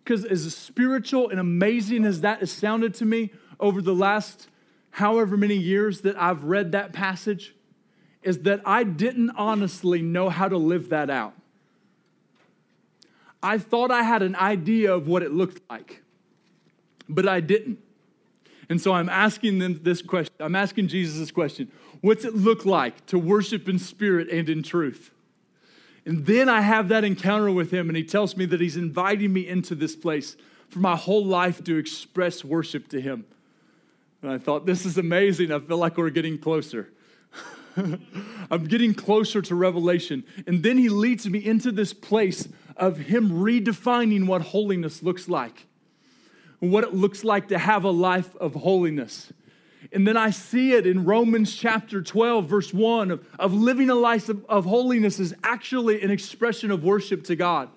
[0.03, 4.47] Because as spiritual and amazing as that has sounded to me over the last
[4.91, 7.55] however many years that I've read that passage,
[8.23, 11.33] is that I didn't honestly know how to live that out.
[13.41, 16.03] I thought I had an idea of what it looked like,
[17.07, 17.79] but I didn't.
[18.67, 20.35] And so I'm asking them this question.
[20.39, 21.71] I'm asking Jesus this question
[22.01, 25.11] What's it look like to worship in spirit and in truth?
[26.05, 29.33] And then I have that encounter with him, and he tells me that he's inviting
[29.33, 30.37] me into this place
[30.69, 33.25] for my whole life to express worship to him.
[34.21, 35.51] And I thought, this is amazing.
[35.51, 36.89] I feel like we're getting closer.
[37.77, 40.23] I'm getting closer to revelation.
[40.47, 45.67] And then he leads me into this place of him redefining what holiness looks like,
[46.59, 49.31] what it looks like to have a life of holiness.
[49.91, 53.95] And then I see it in Romans chapter 12, verse 1 of, of living a
[53.95, 57.69] life of, of holiness is actually an expression of worship to God.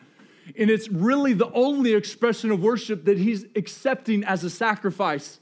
[0.58, 5.38] And it's really the only expression of worship that he's accepting as a sacrifice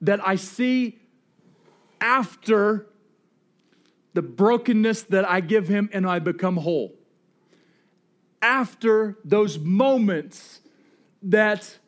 [0.00, 0.98] that I see
[2.00, 2.86] after
[4.14, 6.94] the brokenness that I give him and I become whole.
[8.42, 10.60] After those moments
[11.22, 11.78] that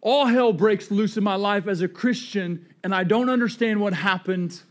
[0.00, 3.92] all hell breaks loose in my life as a Christian and I don't understand what
[3.92, 4.62] happened.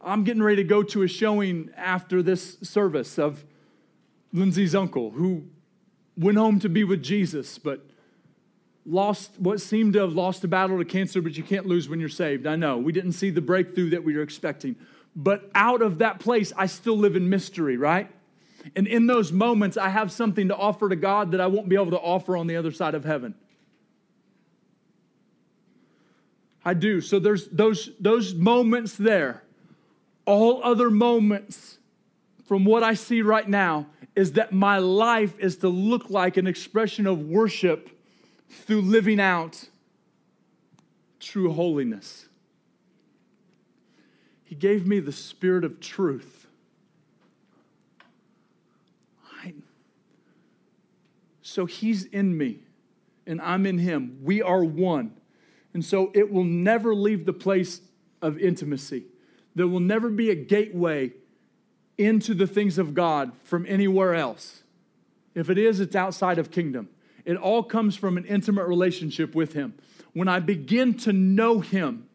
[0.00, 3.44] I'm getting ready to go to a showing after this service of
[4.32, 5.44] Lindsay's uncle who
[6.16, 7.86] went home to be with Jesus, but
[8.86, 12.00] lost what seemed to have lost a battle to cancer, but you can't lose when
[12.00, 12.46] you're saved.
[12.46, 12.78] I know.
[12.78, 14.76] We didn't see the breakthrough that we were expecting.
[15.14, 18.10] But out of that place, I still live in mystery, right?
[18.76, 21.76] And in those moments, I have something to offer to God that I won't be
[21.76, 23.34] able to offer on the other side of heaven.
[26.64, 27.00] I do.
[27.00, 29.42] So there's those, those moments there.
[30.26, 31.78] All other moments
[32.44, 36.46] from what I see right now is that my life is to look like an
[36.46, 37.90] expression of worship
[38.48, 39.68] through living out
[41.20, 42.26] true holiness.
[44.44, 46.48] He gave me the spirit of truth.
[49.36, 49.54] Right?
[51.50, 52.60] So he's in me
[53.26, 54.20] and I'm in him.
[54.22, 55.16] We are one.
[55.74, 57.80] And so it will never leave the place
[58.22, 59.06] of intimacy.
[59.56, 61.12] There will never be a gateway
[61.98, 64.62] into the things of God from anywhere else.
[65.34, 66.88] If it is, it's outside of kingdom.
[67.24, 69.74] It all comes from an intimate relationship with Him.
[70.12, 72.06] When I begin to know Him,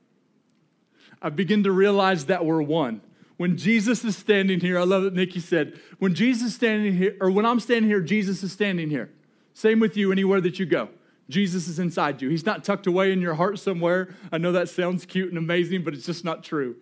[1.21, 3.01] I begin to realize that we're one.
[3.35, 7.17] When Jesus is standing here, I love that Nikki said, when Jesus is standing here,
[7.19, 9.11] or when I'm standing here, Jesus is standing here.
[9.55, 10.89] Same with you anywhere that you go.
[11.29, 12.29] Jesus is inside you.
[12.29, 14.09] He's not tucked away in your heart somewhere.
[14.29, 16.75] I know that sounds cute and amazing, but it's just not true.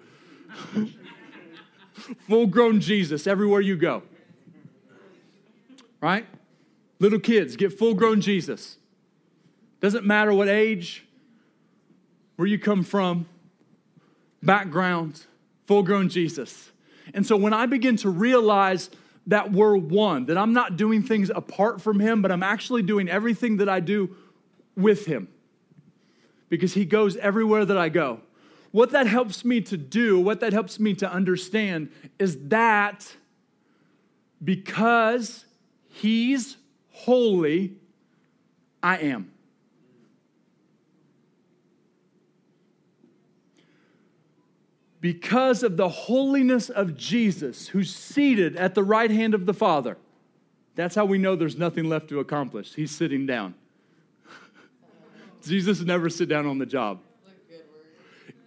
[2.28, 4.02] Full grown Jesus everywhere you go.
[6.02, 6.26] Right?
[7.00, 8.78] Little kids get full grown Jesus.
[9.80, 11.06] Doesn't matter what age,
[12.38, 13.28] where you come from,
[14.42, 15.26] background,
[15.66, 16.72] full grown Jesus.
[17.14, 18.90] And so when I begin to realize
[19.28, 23.10] that we're one, that I'm not doing things apart from Him, but I'm actually doing
[23.10, 24.16] everything that I do
[24.76, 25.28] with Him
[26.50, 28.22] because He goes everywhere that I go.
[28.72, 33.16] What that helps me to do, what that helps me to understand is that
[34.44, 35.46] because
[35.88, 36.58] He's
[36.92, 37.76] holy
[38.82, 39.33] I am.
[45.04, 49.98] Because of the holiness of Jesus, who's seated at the right hand of the Father.
[50.76, 52.74] That's how we know there's nothing left to accomplish.
[52.74, 53.54] He's sitting down.
[55.44, 57.02] Jesus never sit down on the job.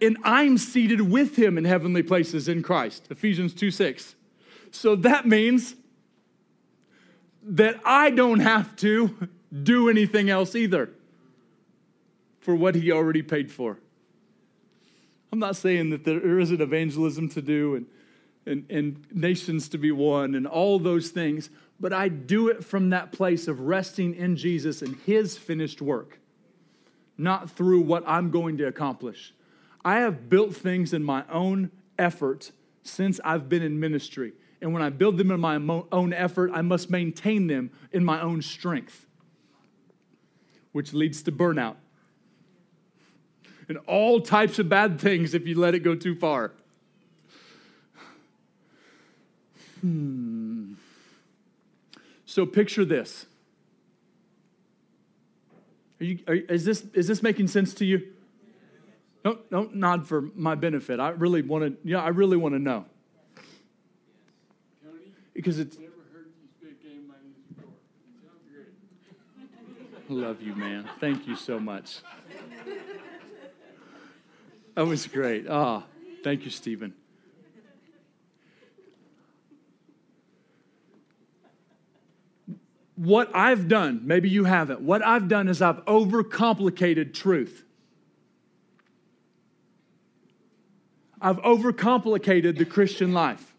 [0.01, 3.05] And I'm seated with him in heavenly places in Christ.
[3.11, 4.15] Ephesians 2 6.
[4.71, 5.75] So that means
[7.43, 9.29] that I don't have to
[9.61, 10.89] do anything else either
[12.39, 13.77] for what he already paid for.
[15.31, 17.85] I'm not saying that there isn't evangelism to do and,
[18.45, 21.49] and, and nations to be won and all those things,
[21.79, 26.19] but I do it from that place of resting in Jesus and his finished work,
[27.17, 29.33] not through what I'm going to accomplish.
[29.83, 32.51] I have built things in my own effort
[32.83, 34.33] since I've been in ministry.
[34.61, 35.55] And when I build them in my
[35.91, 39.05] own effort, I must maintain them in my own strength,
[40.71, 41.75] which leads to burnout
[43.69, 46.51] and all types of bad things if you let it go too far.
[49.81, 50.73] Hmm.
[52.25, 53.25] So picture this.
[55.99, 58.13] Are you, are, is, this, is this making sense to you?
[59.23, 60.99] Don't, don't nod for my benefit.
[60.99, 62.85] I really want to, you know, I really want to know
[65.37, 65.77] because it's.
[70.09, 70.89] Love you, man.
[70.99, 71.99] Thank you so much.
[74.77, 75.47] That was great.
[75.49, 75.83] Ah, oh,
[76.23, 76.93] thank you, Stephen.
[82.95, 87.63] What I've done, maybe you haven't, what I've done is I've overcomplicated truth.
[91.19, 93.55] I've overcomplicated the Christian life.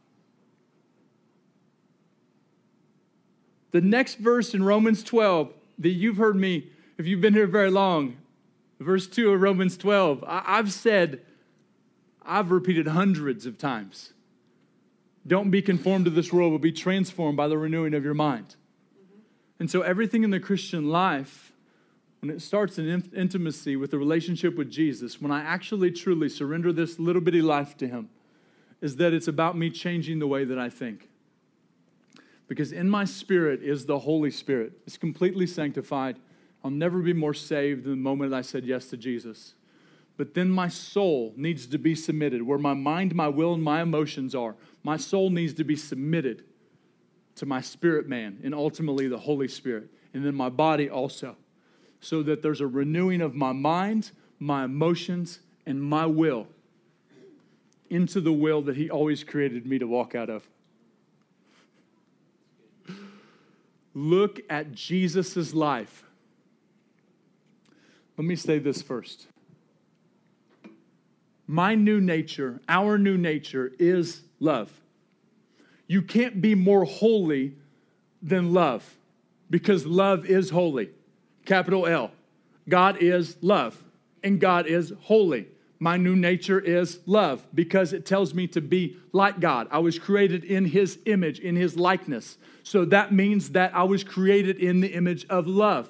[3.72, 7.72] The next verse in Romans 12 that you've heard me, if you've been here very
[7.72, 8.18] long,
[8.80, 11.22] verse 2 of Romans 12, I, have said,
[12.22, 14.12] I've repeated hundreds of times.
[15.26, 18.56] Don't be conformed to this world, but be transformed by the renewing of your mind.
[19.58, 21.52] And so, everything in the Christian life,
[22.20, 26.72] when it starts in intimacy with the relationship with Jesus, when I actually truly surrender
[26.72, 28.08] this little bitty life to Him,
[28.80, 31.08] is that it's about me changing the way that I think.
[32.46, 34.72] Because in my spirit is the Holy Spirit.
[34.86, 36.18] It's completely sanctified.
[36.64, 39.54] I'll never be more saved than the moment I said yes to Jesus.
[40.16, 43.82] But then my soul needs to be submitted, where my mind, my will, and my
[43.82, 44.56] emotions are.
[44.82, 46.44] My soul needs to be submitted
[47.36, 51.36] to my spirit man and ultimately the Holy Spirit, and then my body also,
[52.00, 56.48] so that there's a renewing of my mind, my emotions, and my will
[57.90, 60.48] into the will that He always created me to walk out of.
[63.94, 66.04] Look at Jesus' life.
[68.18, 69.28] Let me say this first.
[71.46, 74.72] My new nature, our new nature, is love.
[75.86, 77.54] You can't be more holy
[78.20, 78.96] than love
[79.48, 80.90] because love is holy.
[81.46, 82.10] Capital L.
[82.68, 83.82] God is love,
[84.24, 85.46] and God is holy.
[85.78, 89.68] My new nature is love because it tells me to be like God.
[89.70, 92.36] I was created in His image, in His likeness.
[92.64, 95.88] So that means that I was created in the image of love.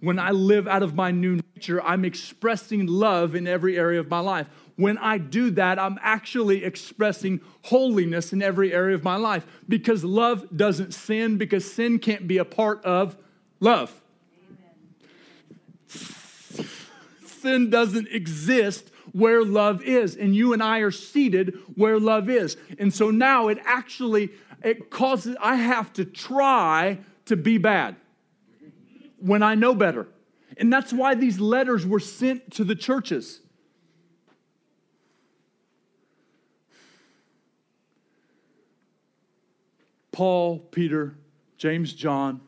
[0.00, 4.10] When I live out of my new nature, I'm expressing love in every area of
[4.10, 4.46] my life.
[4.76, 10.04] When I do that, I'm actually expressing holiness in every area of my life because
[10.04, 13.16] love doesn't sin, because sin can't be a part of
[13.58, 14.02] love.
[17.24, 22.56] Sin doesn't exist where love is and you and I are seated where love is.
[22.78, 24.30] And so now it actually
[24.62, 27.96] it causes I have to try to be bad
[29.26, 30.06] when I know better.
[30.56, 33.40] And that's why these letters were sent to the churches.
[40.12, 41.16] Paul, Peter,
[41.58, 42.40] James, John,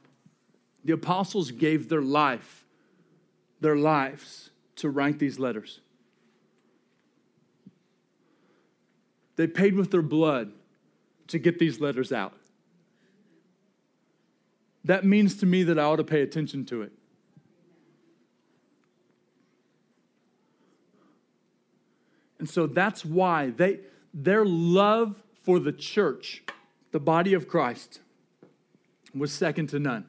[0.85, 2.65] the apostles gave their life,
[3.61, 5.81] their lives to write these letters.
[9.37, 10.53] They paid with their blood
[11.27, 12.35] to get these letters out.
[14.89, 16.93] That means to me that I ought to pay attention to it.
[22.39, 23.81] And so that's why they
[24.15, 26.43] their love for the church,
[26.91, 28.01] the body of Christ,
[29.15, 30.07] was second to none.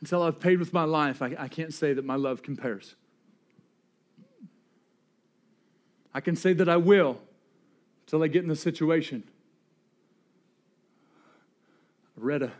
[0.00, 2.96] Until I've paid with my life, I, I can't say that my love compares.
[6.12, 7.20] I can say that I will
[8.06, 9.22] until I get in the situation.
[12.18, 12.52] I read a,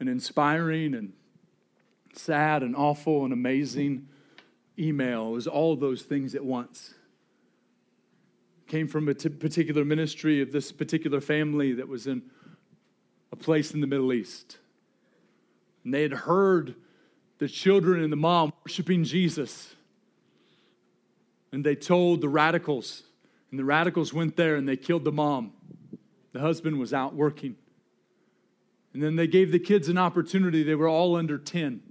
[0.00, 1.12] an inspiring and
[2.12, 4.08] sad and awful and amazing
[4.78, 5.28] email.
[5.28, 6.94] It was all those things at once.
[8.66, 12.22] Came from a t- particular ministry of this particular family that was in
[13.32, 14.58] a place in the Middle East.
[15.84, 16.74] And they had heard
[17.38, 19.74] the children and the mom worshiping Jesus.
[21.52, 23.02] And they told the radicals,
[23.50, 25.52] and the radicals went there and they killed the mom.
[26.32, 27.56] The husband was out working.
[28.94, 30.62] And then they gave the kids an opportunity.
[30.62, 31.82] They were all under 10.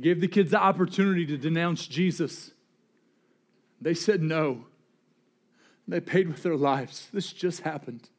[0.00, 2.50] Gave the kids the opportunity to denounce Jesus.
[3.80, 4.66] They said no.
[5.86, 7.08] They paid with their lives.
[7.12, 8.10] This just happened.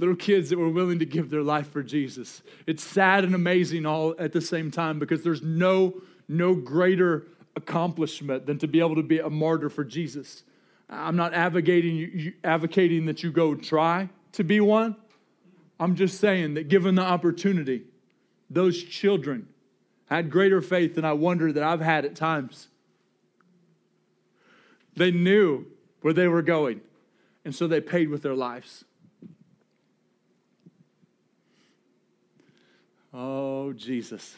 [0.00, 2.42] little kids that were willing to give their life for Jesus.
[2.66, 7.26] It's sad and amazing all at the same time because there's no no greater
[7.56, 10.44] accomplishment than to be able to be a martyr for Jesus.
[10.90, 14.96] I'm not advocating advocating that you go try to be one.
[15.78, 17.84] I'm just saying that given the opportunity,
[18.50, 19.48] those children
[20.06, 22.66] had greater faith than I wonder that I've had at times.
[24.96, 25.66] They knew
[26.02, 26.80] where they were going,
[27.44, 28.84] and so they paid with their lives.
[33.14, 34.36] Oh, Jesus.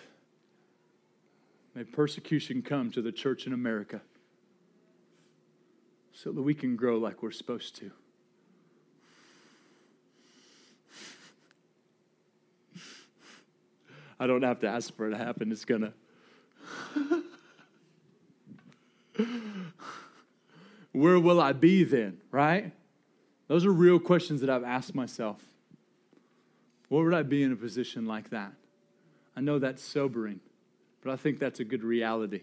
[1.74, 4.02] May persecution come to the church in America
[6.12, 7.90] so that we can grow like we're supposed to.
[14.20, 15.92] I don't have to ask for it to happen, it's going to.
[20.92, 22.72] Where will I be then, right?
[23.48, 25.42] Those are real questions that I've asked myself.
[26.88, 28.52] Where would I be in a position like that?
[29.34, 30.40] I know that's sobering,
[31.02, 32.42] but I think that's a good reality.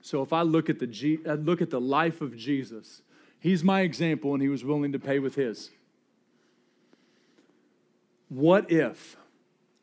[0.00, 3.02] So if I look at the G, I uh, look at the life of Jesus,
[3.38, 5.70] he's my example and he was willing to pay with his.
[8.28, 9.16] What if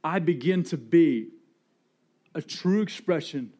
[0.04, 1.28] I begin to be
[2.34, 3.52] a true expression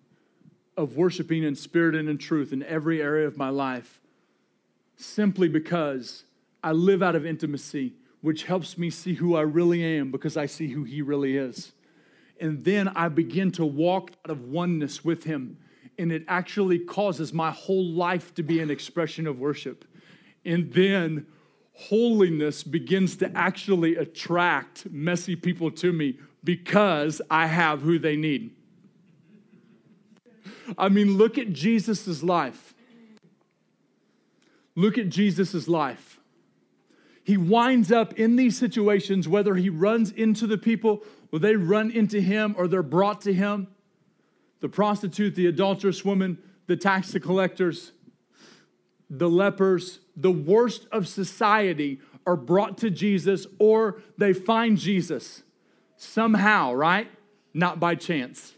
[0.78, 4.00] of worshiping in spirit and in truth in every area of my life
[4.96, 6.24] simply because
[6.64, 10.46] I live out of intimacy, which helps me see who I really am because I
[10.46, 11.72] see who He really is.
[12.40, 15.58] And then I begin to walk out of oneness with Him,
[15.98, 19.86] and it actually causes my whole life to be an expression of worship.
[20.46, 21.28] And then
[21.74, 28.52] holiness begins to actually attract messy people to me because I have who they need.
[30.78, 32.74] I mean, look at Jesus' life.
[34.76, 36.20] Look at Jesus' life.
[37.24, 41.92] He winds up in these situations, whether he runs into the people or they run
[41.92, 43.68] into him or they're brought to him
[44.60, 46.38] the prostitute, the adulterous woman,
[46.68, 47.92] the tax collectors,
[49.10, 55.44] the lepers, the worst of society are brought to Jesus or they find Jesus
[55.96, 57.10] somehow, right?
[57.54, 58.54] Not by chance.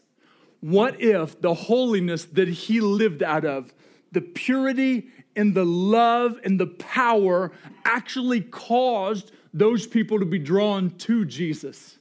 [0.61, 3.73] What if the holiness that he lived out of,
[4.11, 7.51] the purity and the love and the power
[7.85, 11.97] actually caused those people to be drawn to Jesus?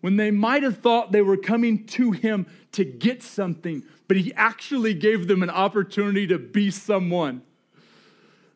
[0.00, 4.32] When they might have thought they were coming to him to get something, but he
[4.34, 7.42] actually gave them an opportunity to be someone.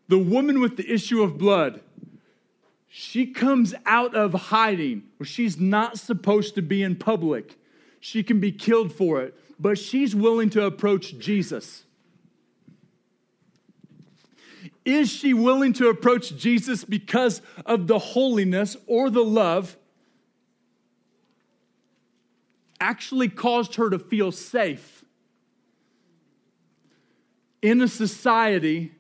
[0.08, 1.80] The woman with the issue of blood,
[2.88, 7.58] she comes out of hiding where she's not supposed to be in public
[8.00, 11.84] she can be killed for it, but she's willing to approach Jesus.
[14.84, 19.76] Is she willing to approach Jesus because of the holiness or the love
[22.81, 25.05] actually caused her to feel safe
[27.61, 28.93] in a society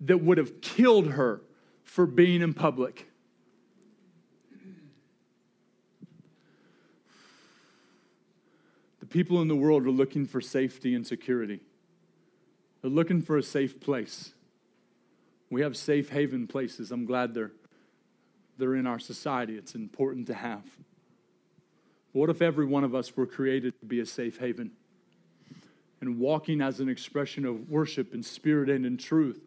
[0.00, 1.42] that would have killed her
[1.82, 3.06] for being in public?
[9.00, 11.60] The people in the world are looking for safety and security.
[12.82, 14.32] They're looking for a safe place.
[15.50, 16.92] We have safe haven places.
[16.92, 17.52] I'm glad they're,
[18.56, 19.56] they're in our society.
[19.56, 20.64] It's important to have.
[22.12, 24.72] What if every one of us were created to be a safe haven?
[26.00, 29.40] And walking as an expression of worship in spirit and in truth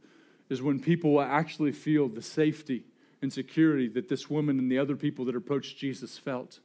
[0.49, 2.83] is when people will actually feel the safety
[3.21, 6.59] and security that this woman and the other people that approached Jesus felt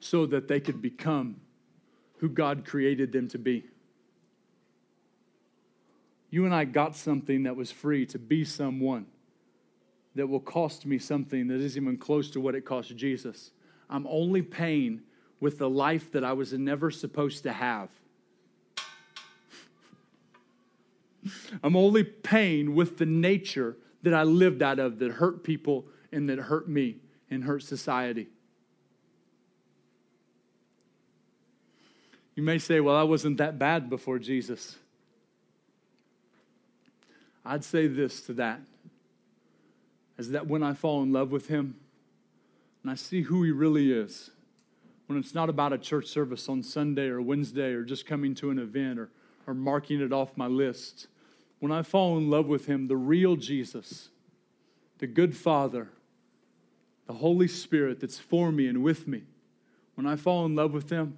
[0.00, 1.36] so that they could become
[2.18, 3.64] who God created them to be.
[6.30, 9.06] You and I got something that was free to be someone
[10.14, 13.52] that will cost me something that isn't even close to what it cost Jesus.
[13.90, 15.02] I'm only paying
[15.40, 17.88] with the life that I was never supposed to have.
[21.62, 26.28] I'm only paying with the nature that I lived out of that hurt people and
[26.28, 26.96] that hurt me
[27.30, 28.28] and hurt society.
[32.34, 34.76] You may say, well, I wasn't that bad before Jesus.
[37.44, 38.60] I'd say this to that
[40.16, 41.74] is that when I fall in love with Him
[42.82, 44.30] and I see who He really is,
[45.06, 48.50] when it's not about a church service on Sunday or Wednesday or just coming to
[48.50, 49.10] an event or,
[49.46, 51.08] or marking it off my list,
[51.58, 54.08] when I fall in love with Him, the real Jesus,
[54.98, 55.88] the good Father,
[57.06, 59.24] the Holy Spirit that's for me and with me,
[59.94, 61.16] when I fall in love with Him,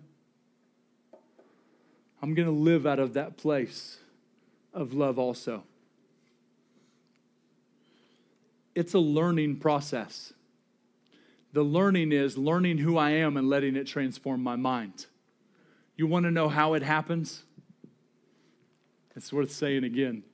[2.22, 3.98] I'm going to live out of that place
[4.72, 5.64] of love also.
[8.74, 10.32] It's a learning process.
[11.52, 15.06] The learning is learning who I am and letting it transform my mind.
[15.96, 17.44] You want to know how it happens?
[19.14, 20.24] It's worth saying again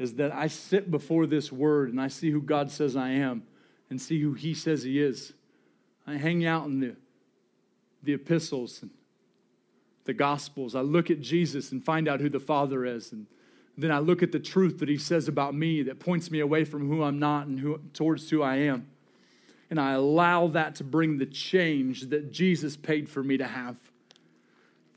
[0.00, 3.42] is that I sit before this word and I see who God says I am
[3.90, 5.34] and see who He says He is.
[6.06, 6.96] I hang out in the,
[8.02, 8.90] the epistles and
[10.06, 10.74] the Gospels.
[10.74, 13.12] I look at Jesus and find out who the Father is.
[13.12, 13.26] And
[13.76, 16.64] then I look at the truth that He says about me that points me away
[16.64, 18.86] from who I'm not and who, towards who I am.
[19.70, 23.76] And I allow that to bring the change that Jesus paid for me to have.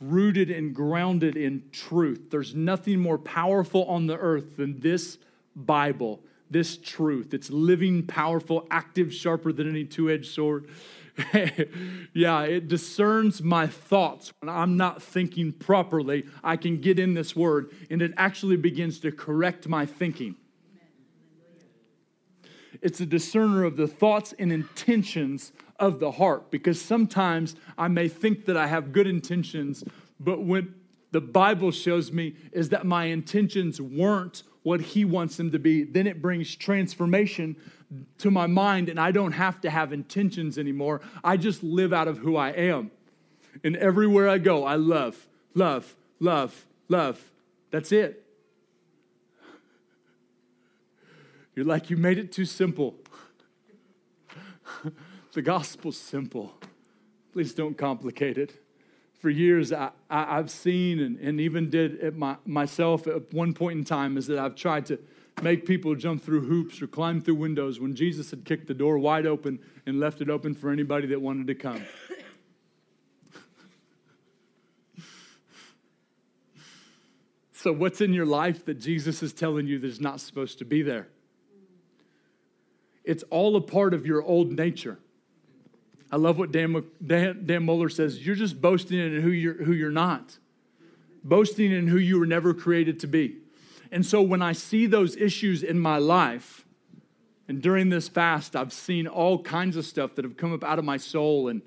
[0.02, 2.30] Rooted and grounded in truth.
[2.32, 5.20] There's nothing more powerful on the earth than this
[5.56, 7.34] Bible, this truth.
[7.34, 10.68] It's living, powerful, active, sharper than any two edged sword
[12.14, 14.34] yeah, it discerns my thoughts.
[14.40, 19.00] When I'm not thinking properly, I can get in this word and it actually begins
[19.02, 20.36] to correct my thinking.
[22.84, 28.10] It's a discerner of the thoughts and intentions of the heart because sometimes I may
[28.10, 29.86] think that I have good intentions,
[30.20, 30.66] but what
[31.12, 35.84] the Bible shows me is that my intentions weren't what He wants them to be.
[35.84, 37.56] Then it brings transformation
[38.18, 41.00] to my mind and I don't have to have intentions anymore.
[41.24, 42.92] I just live out of who I am.
[43.64, 47.32] And everywhere I go, I love, love, love, love.
[47.72, 48.23] That's it.
[51.56, 52.96] You're like, you made it too simple.
[55.34, 56.54] the gospel's simple.
[57.32, 58.60] Please don't complicate it.
[59.20, 63.54] For years, I, I, have seen and, and even did it my, myself at one
[63.54, 65.00] point in time is that I've tried to
[65.42, 68.98] make people jump through hoops or climb through windows when Jesus had kicked the door
[68.98, 71.82] wide open and left it open for anybody that wanted to come.
[77.54, 80.82] so, what's in your life that Jesus is telling you that's not supposed to be
[80.82, 81.08] there?
[83.04, 84.98] It's all a part of your old nature.
[86.12, 88.26] I love what Dan, Dan, Dan Mohler says.
[88.26, 90.38] You're just boasting in who you're, who you're not,
[91.24, 93.38] boasting in who you were never created to be.
[93.92, 96.66] And so when I see those issues in my life,
[97.48, 100.80] and during this fast, I've seen all kinds of stuff that have come up out
[100.80, 101.62] of my soul, and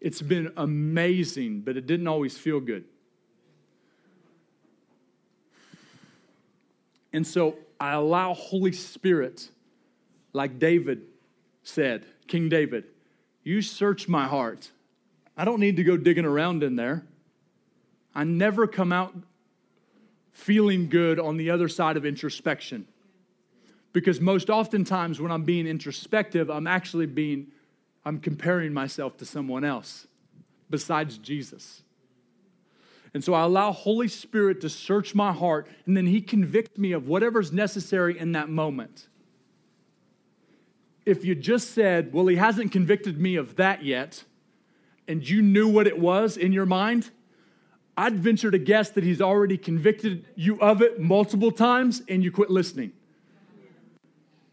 [0.00, 2.84] it's been amazing, but it didn't always feel good.
[7.12, 9.48] And so I allow Holy Spirit,
[10.32, 11.02] like David
[11.62, 12.84] said, King David,
[13.42, 14.70] you search my heart.
[15.36, 17.04] I don't need to go digging around in there.
[18.14, 19.14] I never come out
[20.32, 22.86] feeling good on the other side of introspection.
[23.92, 27.46] Because most oftentimes when I'm being introspective, I'm actually being,
[28.04, 30.06] I'm comparing myself to someone else
[30.68, 31.83] besides Jesus.
[33.14, 36.92] And so I allow Holy Spirit to search my heart, and then He convicts me
[36.92, 39.08] of whatever's necessary in that moment
[41.06, 44.24] if you just said, Well, he hasn't convicted me of that yet,
[45.06, 47.10] and you knew what it was in your mind,
[47.96, 52.32] I'd venture to guess that he's already convicted you of it multiple times and you
[52.32, 52.92] quit listening.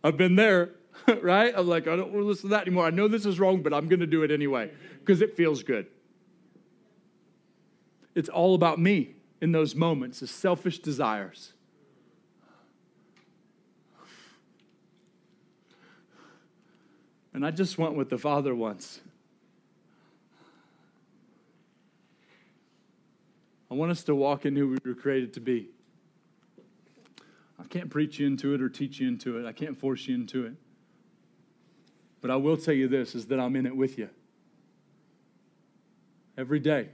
[0.03, 0.72] I've been there,
[1.22, 1.53] right?
[1.55, 2.86] I'm like, I don't want to listen to that anymore.
[2.86, 5.64] I know this is wrong, but I'm going to do it anyway because it feels
[5.64, 5.88] good.
[8.16, 11.53] It's all about me in those moments, the selfish desires.
[17.34, 18.99] And I just went with the Father once.
[23.70, 25.70] I want us to walk in who we were created to be.
[27.57, 29.47] I can't preach you into it or teach you into it.
[29.47, 30.53] I can't force you into it.
[32.20, 34.09] But I will tell you this is that I'm in it with you.
[36.38, 36.89] Every day.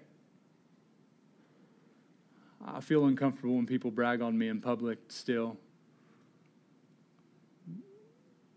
[2.74, 5.58] I feel uncomfortable when people brag on me in public still.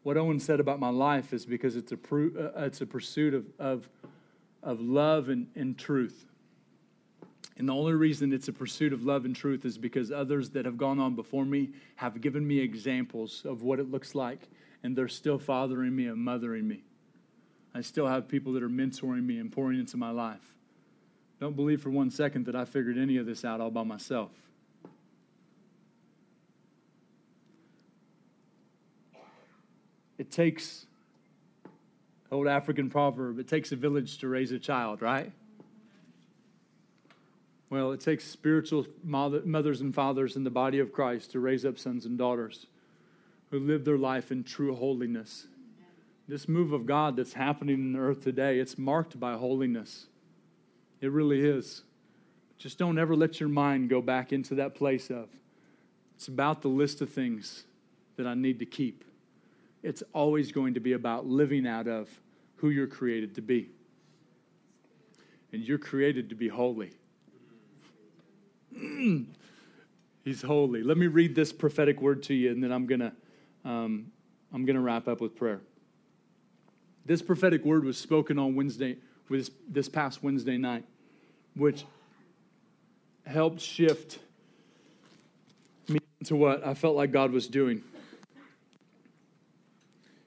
[0.03, 3.47] What Owen said about my life is because it's a, uh, it's a pursuit of,
[3.59, 3.89] of,
[4.63, 6.25] of love and, and truth.
[7.57, 10.65] And the only reason it's a pursuit of love and truth is because others that
[10.65, 14.49] have gone on before me have given me examples of what it looks like,
[14.83, 16.83] and they're still fathering me and mothering me.
[17.75, 20.57] I still have people that are mentoring me and pouring into my life.
[21.41, 24.31] Don't believe for one second that I figured any of this out all by myself.
[30.21, 30.85] it takes
[32.31, 35.33] old African proverb, it takes a village to raise a child, right?
[37.71, 41.79] Well, it takes spiritual mothers and fathers in the body of Christ to raise up
[41.79, 42.67] sons and daughters
[43.51, 45.47] who live their life in true holiness.
[46.29, 50.07] This move of God that's happening in the earth today, it's marked by holiness.
[51.01, 51.83] It really is.
[52.59, 55.29] Just don't ever let your mind go back into that place of
[56.15, 57.65] it's about the list of things
[58.17, 59.05] that I need to keep.
[59.83, 62.11] It's always going to be about living out of
[62.57, 63.71] who you're created to be.
[65.53, 66.91] And you're created to be holy.
[70.25, 70.83] He's holy.
[70.83, 73.15] Let me read this prophetic word to you, and then I'm gonna
[73.65, 74.13] um,
[74.53, 75.63] I'm gonna wrap up with prayer.
[77.07, 78.99] This prophetic word was spoken on Wednesday,
[79.31, 80.85] was this past Wednesday night,
[81.55, 81.85] which
[83.25, 84.19] helped shift
[85.89, 87.83] me to what I felt like God was doing.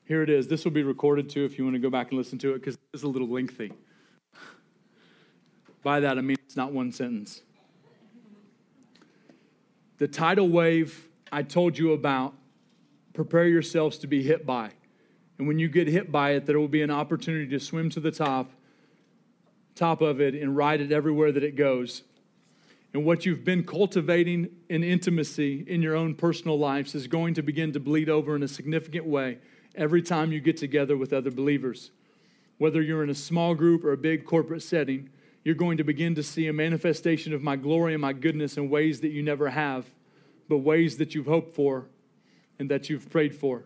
[0.06, 0.48] Here it is.
[0.48, 2.60] This will be recorded too if you want to go back and listen to it
[2.60, 3.74] because it's a little lengthy.
[5.84, 7.42] By that, I mean it's not one sentence.
[9.98, 12.34] The tidal wave I told you about,
[13.14, 14.72] prepare yourselves to be hit by.
[15.38, 18.00] And when you get hit by it, there will be an opportunity to swim to
[18.00, 18.52] the top,
[19.76, 22.04] top of it, and ride it everywhere that it goes.
[22.94, 27.42] And what you've been cultivating in intimacy in your own personal lives is going to
[27.42, 29.40] begin to bleed over in a significant way
[29.76, 31.90] every time you get together with other believers.
[32.60, 35.10] Whether you're in a small group or a big corporate setting,
[35.44, 38.70] you're going to begin to see a manifestation of my glory and my goodness in
[38.70, 39.86] ways that you never have,
[40.48, 41.88] but ways that you've hoped for
[42.60, 43.64] and that you've prayed for.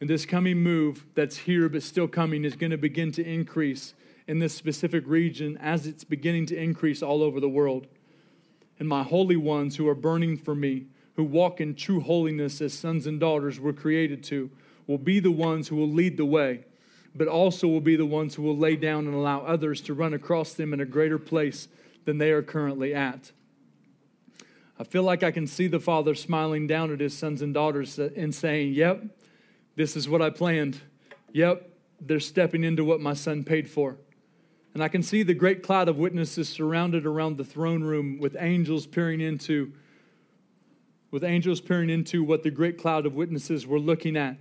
[0.00, 3.94] And this coming move that's here but still coming is going to begin to increase
[4.26, 7.86] in this specific region as it's beginning to increase all over the world.
[8.78, 12.74] And my holy ones who are burning for me, who walk in true holiness as
[12.74, 14.50] sons and daughters were created to,
[14.86, 16.64] will be the ones who will lead the way,
[17.14, 20.14] but also will be the ones who will lay down and allow others to run
[20.14, 21.68] across them in a greater place
[22.04, 23.32] than they are currently at.
[24.78, 27.98] I feel like I can see the Father smiling down at his sons and daughters
[27.98, 29.04] and saying, Yep,
[29.74, 30.80] this is what I planned.
[31.32, 31.70] Yep,
[32.00, 33.96] they're stepping into what my son paid for.
[34.76, 38.36] And I can see the great cloud of witnesses surrounded around the throne room with
[38.38, 39.72] angels peering into
[41.10, 44.36] with angels peering into what the great cloud of witnesses were looking at.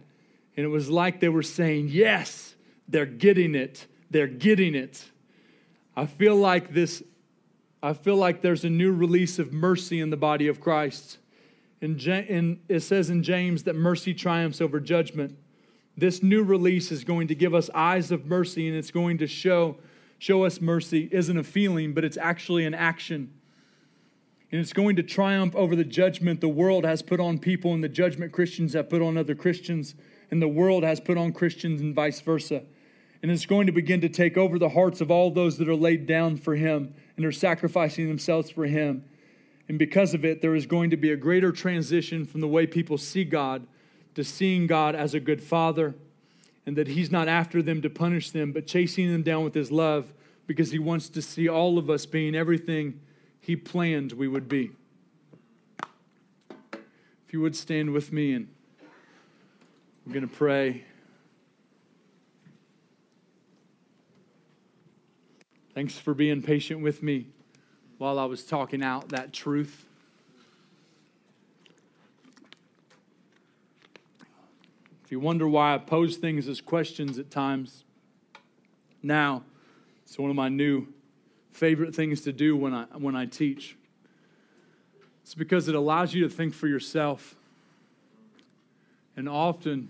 [0.57, 2.53] And it was like they were saying, Yes,
[2.89, 3.88] they're getting it.
[4.11, 5.05] They're getting it.
[5.95, 7.01] I feel like this,
[7.81, 11.17] I feel like there's a new release of mercy in the body of Christ.
[11.79, 15.38] And, and it says in James that mercy triumphs over judgment.
[15.95, 19.27] This new release is going to give us eyes of mercy and it's going to
[19.27, 19.77] show,
[20.26, 23.32] show us mercy isn't a feeling, but it's actually an action.
[24.51, 27.84] And it's going to triumph over the judgment the world has put on people and
[27.84, 29.93] the judgment Christians have put on other Christians
[30.32, 32.63] and the world has put on Christians and vice versa.
[33.21, 35.76] And it's going to begin to take over the hearts of all those that are
[35.76, 39.03] laid down for Him and are sacrificing themselves for Him.
[39.69, 42.65] And because of it, there is going to be a greater transition from the way
[42.65, 43.67] people see God
[44.15, 45.93] to seeing God as a good Father
[46.66, 49.72] and that He's not after them to punish them, but chasing them down with His
[49.72, 50.13] love
[50.47, 52.99] because He wants to see all of us being everything
[53.39, 54.72] He planned we would be.
[57.28, 58.47] If you would stand with me and
[60.05, 60.84] we're going to pray.
[65.74, 67.28] Thanks for being patient with me
[67.97, 69.84] while I was talking out that truth.
[75.06, 77.84] If you wonder why I pose things as questions at times,
[79.03, 79.43] now
[80.03, 80.88] it's one of my new
[81.51, 83.78] favorite things to do when I, when I teach.
[85.22, 87.36] It's because it allows you to think for yourself.
[89.16, 89.89] And often,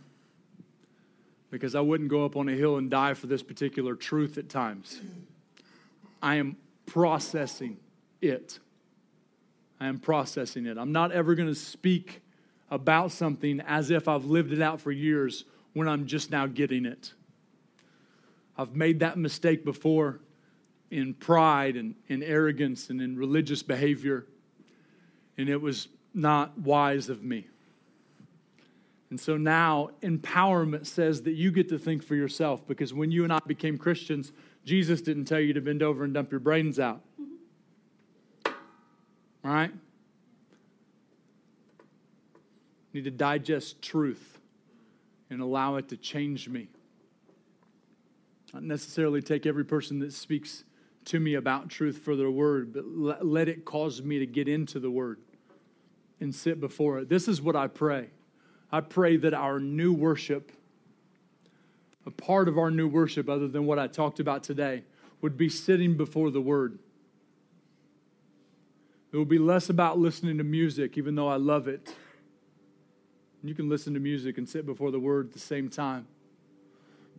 [1.49, 4.49] because I wouldn't go up on a hill and die for this particular truth at
[4.49, 4.99] times.
[6.22, 7.78] I am processing
[8.22, 8.59] it.
[9.80, 10.78] I am processing it.
[10.78, 12.22] I'm not ever going to speak
[12.76, 16.86] about something as if I've lived it out for years when I'm just now getting
[16.86, 17.13] it.
[18.57, 20.19] I've made that mistake before
[20.91, 24.28] in pride and in arrogance and in religious behavior,
[25.38, 27.47] and it was not wise of me.
[29.09, 33.23] And so now empowerment says that you get to think for yourself because when you
[33.23, 34.32] and I became Christians,
[34.65, 37.01] Jesus didn't tell you to bend over and dump your brains out.
[39.43, 39.71] Right?
[42.95, 44.39] Need to digest truth
[45.29, 46.69] and allow it to change me.
[48.53, 50.63] Not necessarily take every person that speaks
[51.05, 52.85] to me about truth for their word, but
[53.25, 55.19] let it cause me to get into the word
[56.21, 57.09] and sit before it.
[57.09, 58.07] This is what I pray.
[58.71, 60.53] I pray that our new worship,
[62.05, 64.83] a part of our new worship, other than what I talked about today,
[65.21, 66.79] would be sitting before the Word.
[69.11, 71.93] It will be less about listening to music, even though I love it.
[73.47, 76.07] You can listen to music and sit before the Word at the same time.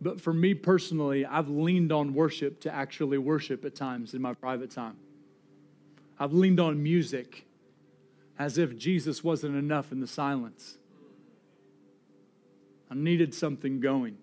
[0.01, 4.33] But for me personally, I've leaned on worship to actually worship at times in my
[4.33, 4.97] private time.
[6.19, 7.45] I've leaned on music
[8.37, 10.77] as if Jesus wasn't enough in the silence.
[12.91, 14.17] I needed something going.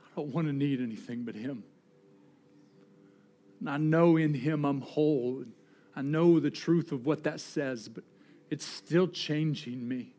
[0.00, 1.62] I don't want to need anything but Him.
[3.60, 5.44] And I know in Him I'm whole.
[5.98, 8.04] I know the truth of what that says, but
[8.50, 10.14] it's still changing me,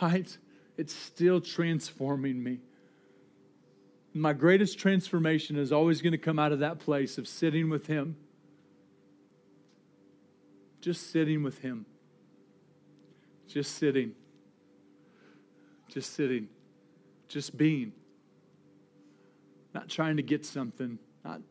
[0.00, 0.38] right?
[0.78, 2.60] It's still transforming me.
[4.14, 7.88] My greatest transformation is always going to come out of that place of sitting with
[7.88, 8.16] Him.
[10.80, 11.84] Just sitting with Him.
[13.48, 14.12] Just sitting.
[15.88, 16.48] Just sitting.
[17.28, 17.92] Just being.
[19.74, 20.98] Not trying to get something.
[21.22, 21.42] Not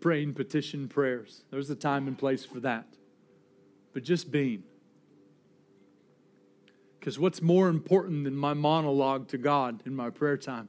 [0.00, 1.44] praying petition prayers.
[1.50, 2.84] There's a time and place for that.
[3.92, 4.62] But just being.
[6.98, 10.68] Because what's more important than my monologue to God in my prayer time?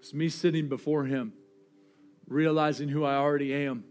[0.00, 1.32] It's me sitting before Him,
[2.26, 3.84] realizing who I already am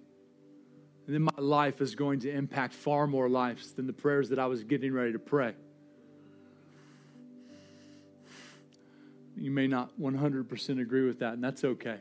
[1.08, 4.40] and then my life is going to impact far more lives than the prayers that
[4.40, 5.54] I was getting ready to pray.
[9.38, 11.98] You may not 100% agree with that, and that's okay.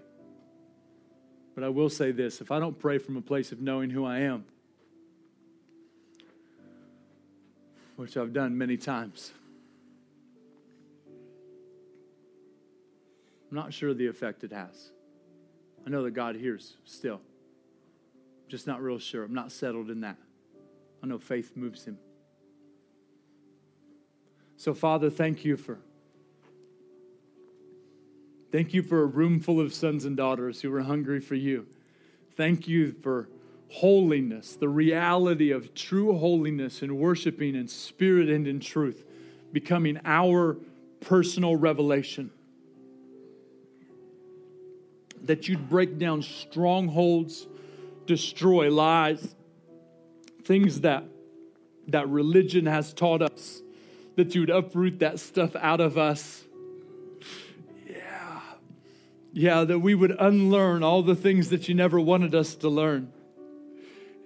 [1.55, 4.05] But I will say this if I don't pray from a place of knowing who
[4.05, 4.45] I am,
[7.97, 9.33] which I've done many times,
[13.51, 14.91] I'm not sure the effect it has.
[15.87, 17.21] I know that God hears still.
[18.49, 19.25] Just not real sure.
[19.25, 20.17] I'm not settled in that.
[21.03, 21.99] I know faith moves him.
[24.57, 25.79] So, Father, thank you for
[28.51, 31.67] thank you for a room full of sons and daughters who are hungry for you.
[32.37, 33.29] Thank you for
[33.69, 39.05] holiness, the reality of true holiness and worshiping in spirit and in truth,
[39.53, 40.57] becoming our
[41.01, 42.31] personal revelation.
[45.23, 47.47] That you'd break down strongholds,
[48.07, 49.35] destroy lies,
[50.45, 51.05] things that,
[51.89, 53.63] that religion has taught us,
[54.15, 56.45] that you would uproot that stuff out of us.
[57.89, 58.41] Yeah.
[59.33, 63.13] Yeah, that we would unlearn all the things that you never wanted us to learn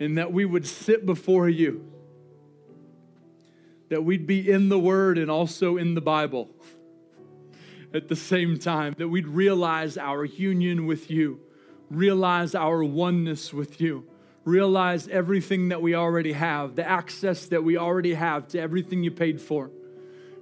[0.00, 1.84] and that we would sit before you,
[3.90, 6.48] that we'd be in the Word and also in the Bible
[7.92, 11.40] at the same time, that we'd realize our union with you,
[11.90, 14.06] realize our oneness with you,
[14.44, 19.10] realize everything that we already have, the access that we already have to everything you
[19.10, 19.70] paid for.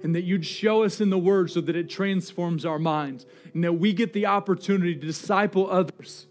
[0.01, 3.63] And that you'd show us in the word so that it transforms our minds, and
[3.65, 6.27] that we get the opportunity to disciple others,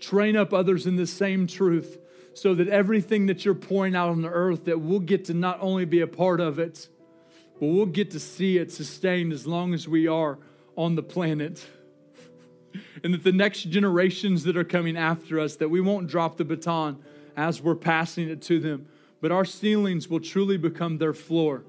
[0.00, 1.98] train up others in the same truth,
[2.36, 5.58] so that everything that you're pouring out on the earth that we'll get to not
[5.60, 6.88] only be a part of it
[7.58, 10.38] but we'll get to see it sustained as long as we are
[10.76, 11.66] on the planet.
[13.02, 16.44] And that the next generations that are coming after us that we won't drop the
[16.44, 16.98] baton
[17.34, 18.86] as we're passing it to them
[19.20, 21.64] but our ceilings will truly become their floor.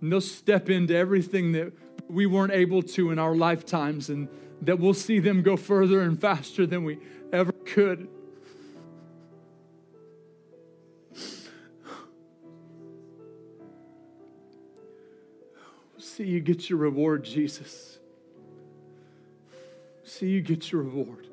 [0.00, 1.72] And they'll step into everything that
[2.08, 4.28] we weren't able to in our lifetimes and
[4.62, 6.98] that we'll see them go further and faster than we
[7.32, 8.08] ever could
[16.18, 18.00] See you get your reward, Jesus.
[20.02, 21.28] See you get your reward.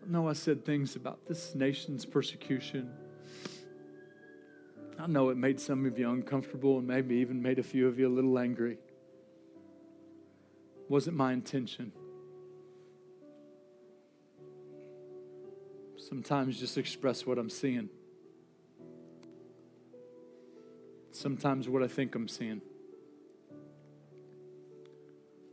[0.00, 2.88] I know I said things about this nation's persecution.
[4.96, 7.98] I know it made some of you uncomfortable and maybe even made a few of
[7.98, 8.78] you a little angry.
[10.88, 11.90] Wasn't my intention.
[15.96, 17.88] Sometimes just express what I'm seeing.
[21.12, 22.60] Sometimes what I think I'm seeing.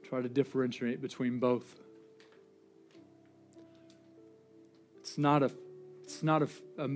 [0.07, 1.65] Try to differentiate between both.
[4.99, 5.51] It's not a,
[6.03, 6.89] it's not a, a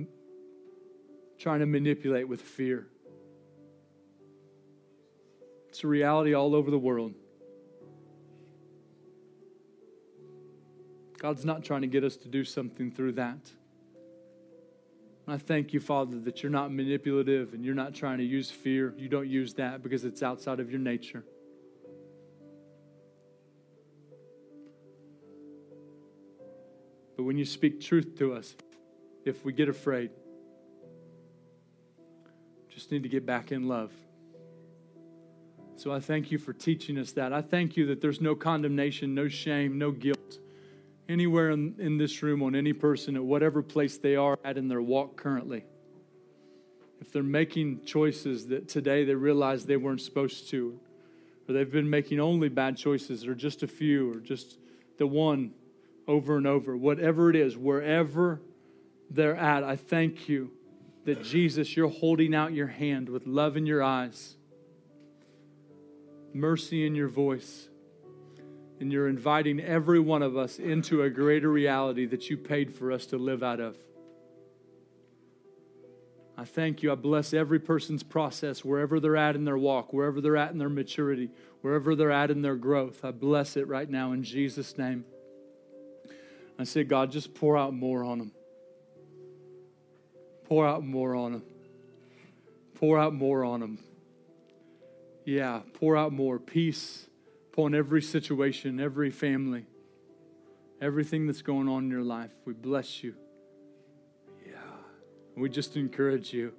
[1.38, 2.86] trying to manipulate with fear.
[5.68, 7.14] It's a reality all over the world.
[11.18, 13.50] God's not trying to get us to do something through that.
[15.26, 18.94] I thank you, Father, that you're not manipulative and you're not trying to use fear.
[18.98, 21.24] You don't use that because it's outside of your nature.
[27.16, 28.54] But when you speak truth to us,
[29.24, 30.10] if we get afraid,
[32.68, 33.92] just need to get back in love.
[35.76, 37.32] So I thank you for teaching us that.
[37.32, 40.38] I thank you that there's no condemnation, no shame, no guilt
[41.08, 44.68] anywhere in, in this room on any person at whatever place they are at in
[44.68, 45.64] their walk currently.
[47.00, 50.78] If they're making choices that today they realize they weren't supposed to,
[51.46, 54.58] or they've been making only bad choices, or just a few, or just
[54.98, 55.52] the one
[56.08, 58.40] over and over, whatever it is, wherever
[59.10, 60.50] they're at, I thank you
[61.04, 64.36] that Jesus, you're holding out your hand with love in your eyes,
[66.32, 67.68] mercy in your voice
[68.80, 72.90] and you're inviting every one of us into a greater reality that you paid for
[72.90, 73.76] us to live out of.
[76.36, 76.90] I thank you.
[76.90, 80.58] I bless every person's process, wherever they're at in their walk, wherever they're at in
[80.58, 83.04] their maturity, wherever they're at in their growth.
[83.04, 85.04] I bless it right now in Jesus' name.
[86.58, 88.32] I say, God, just pour out more on them.
[90.44, 91.42] Pour out more on them.
[92.74, 93.78] Pour out more on them.
[95.24, 97.06] Yeah, pour out more peace
[97.54, 99.64] upon every situation, every family,
[100.80, 102.32] everything that's going on in your life.
[102.44, 103.14] We bless you.
[104.44, 104.54] Yeah.
[105.36, 106.52] We just encourage you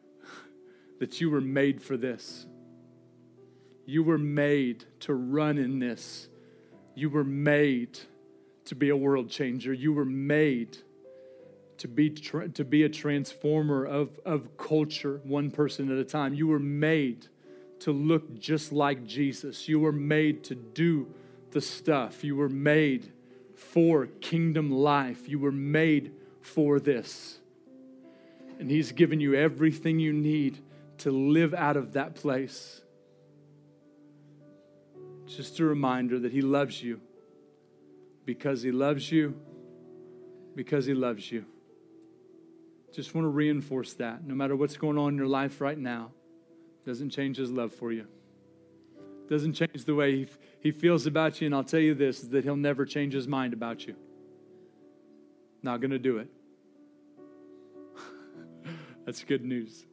[0.98, 2.46] that you were made for this.
[3.84, 6.26] You were made to run in this.
[6.94, 7.98] You were made
[8.64, 9.74] to be a world changer.
[9.74, 10.78] You were made
[11.76, 16.32] to be, tra- to be a transformer of, of culture, one person at a time.
[16.32, 17.28] You were made
[17.82, 19.68] to look just like Jesus.
[19.68, 21.12] You were made to do
[21.50, 22.24] the stuff.
[22.24, 23.12] You were made
[23.54, 25.28] for kingdom life.
[25.28, 27.38] You were made for this.
[28.58, 30.58] And He's given you everything you need
[30.98, 32.80] to live out of that place.
[35.26, 37.00] just a reminder that He loves you
[38.24, 39.34] because He loves you,
[40.54, 41.46] because He loves you.
[42.92, 44.24] Just want to reinforce that.
[44.24, 46.10] No matter what's going on in your life right now,
[46.84, 48.06] doesn't change His love for you.
[49.28, 50.26] Doesn't change the way He,
[50.60, 51.46] he feels about you.
[51.46, 53.94] And I'll tell you this is that He'll never change His mind about you.
[55.62, 56.28] Not going to do it.
[59.06, 59.84] That's good news.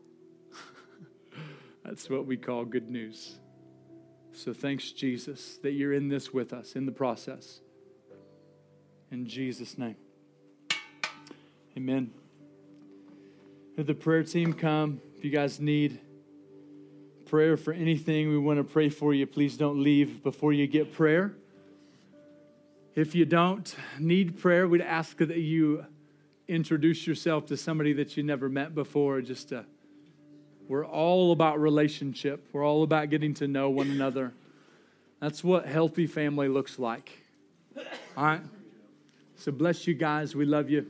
[1.86, 3.40] That's what we call good news.
[4.32, 7.62] So thanks, Jesus, that you're in this with us in the process.
[9.12, 9.96] In Jesus' name.
[11.76, 12.12] Amen.
[13.78, 16.00] If the prayer team come, if you guys need
[17.30, 19.28] prayer for anything, we want to pray for you.
[19.28, 21.34] Please don't leave before you get prayer.
[22.96, 25.86] If you don't need prayer, we'd ask that you
[26.48, 29.22] introduce yourself to somebody that you never met before.
[29.22, 29.64] Just to,
[30.68, 32.48] we're all about relationship.
[32.52, 34.34] We're all about getting to know one another.
[35.20, 37.12] That's what healthy family looks like.
[38.18, 38.42] All right.
[39.36, 40.36] So bless you guys.
[40.36, 40.90] We love you.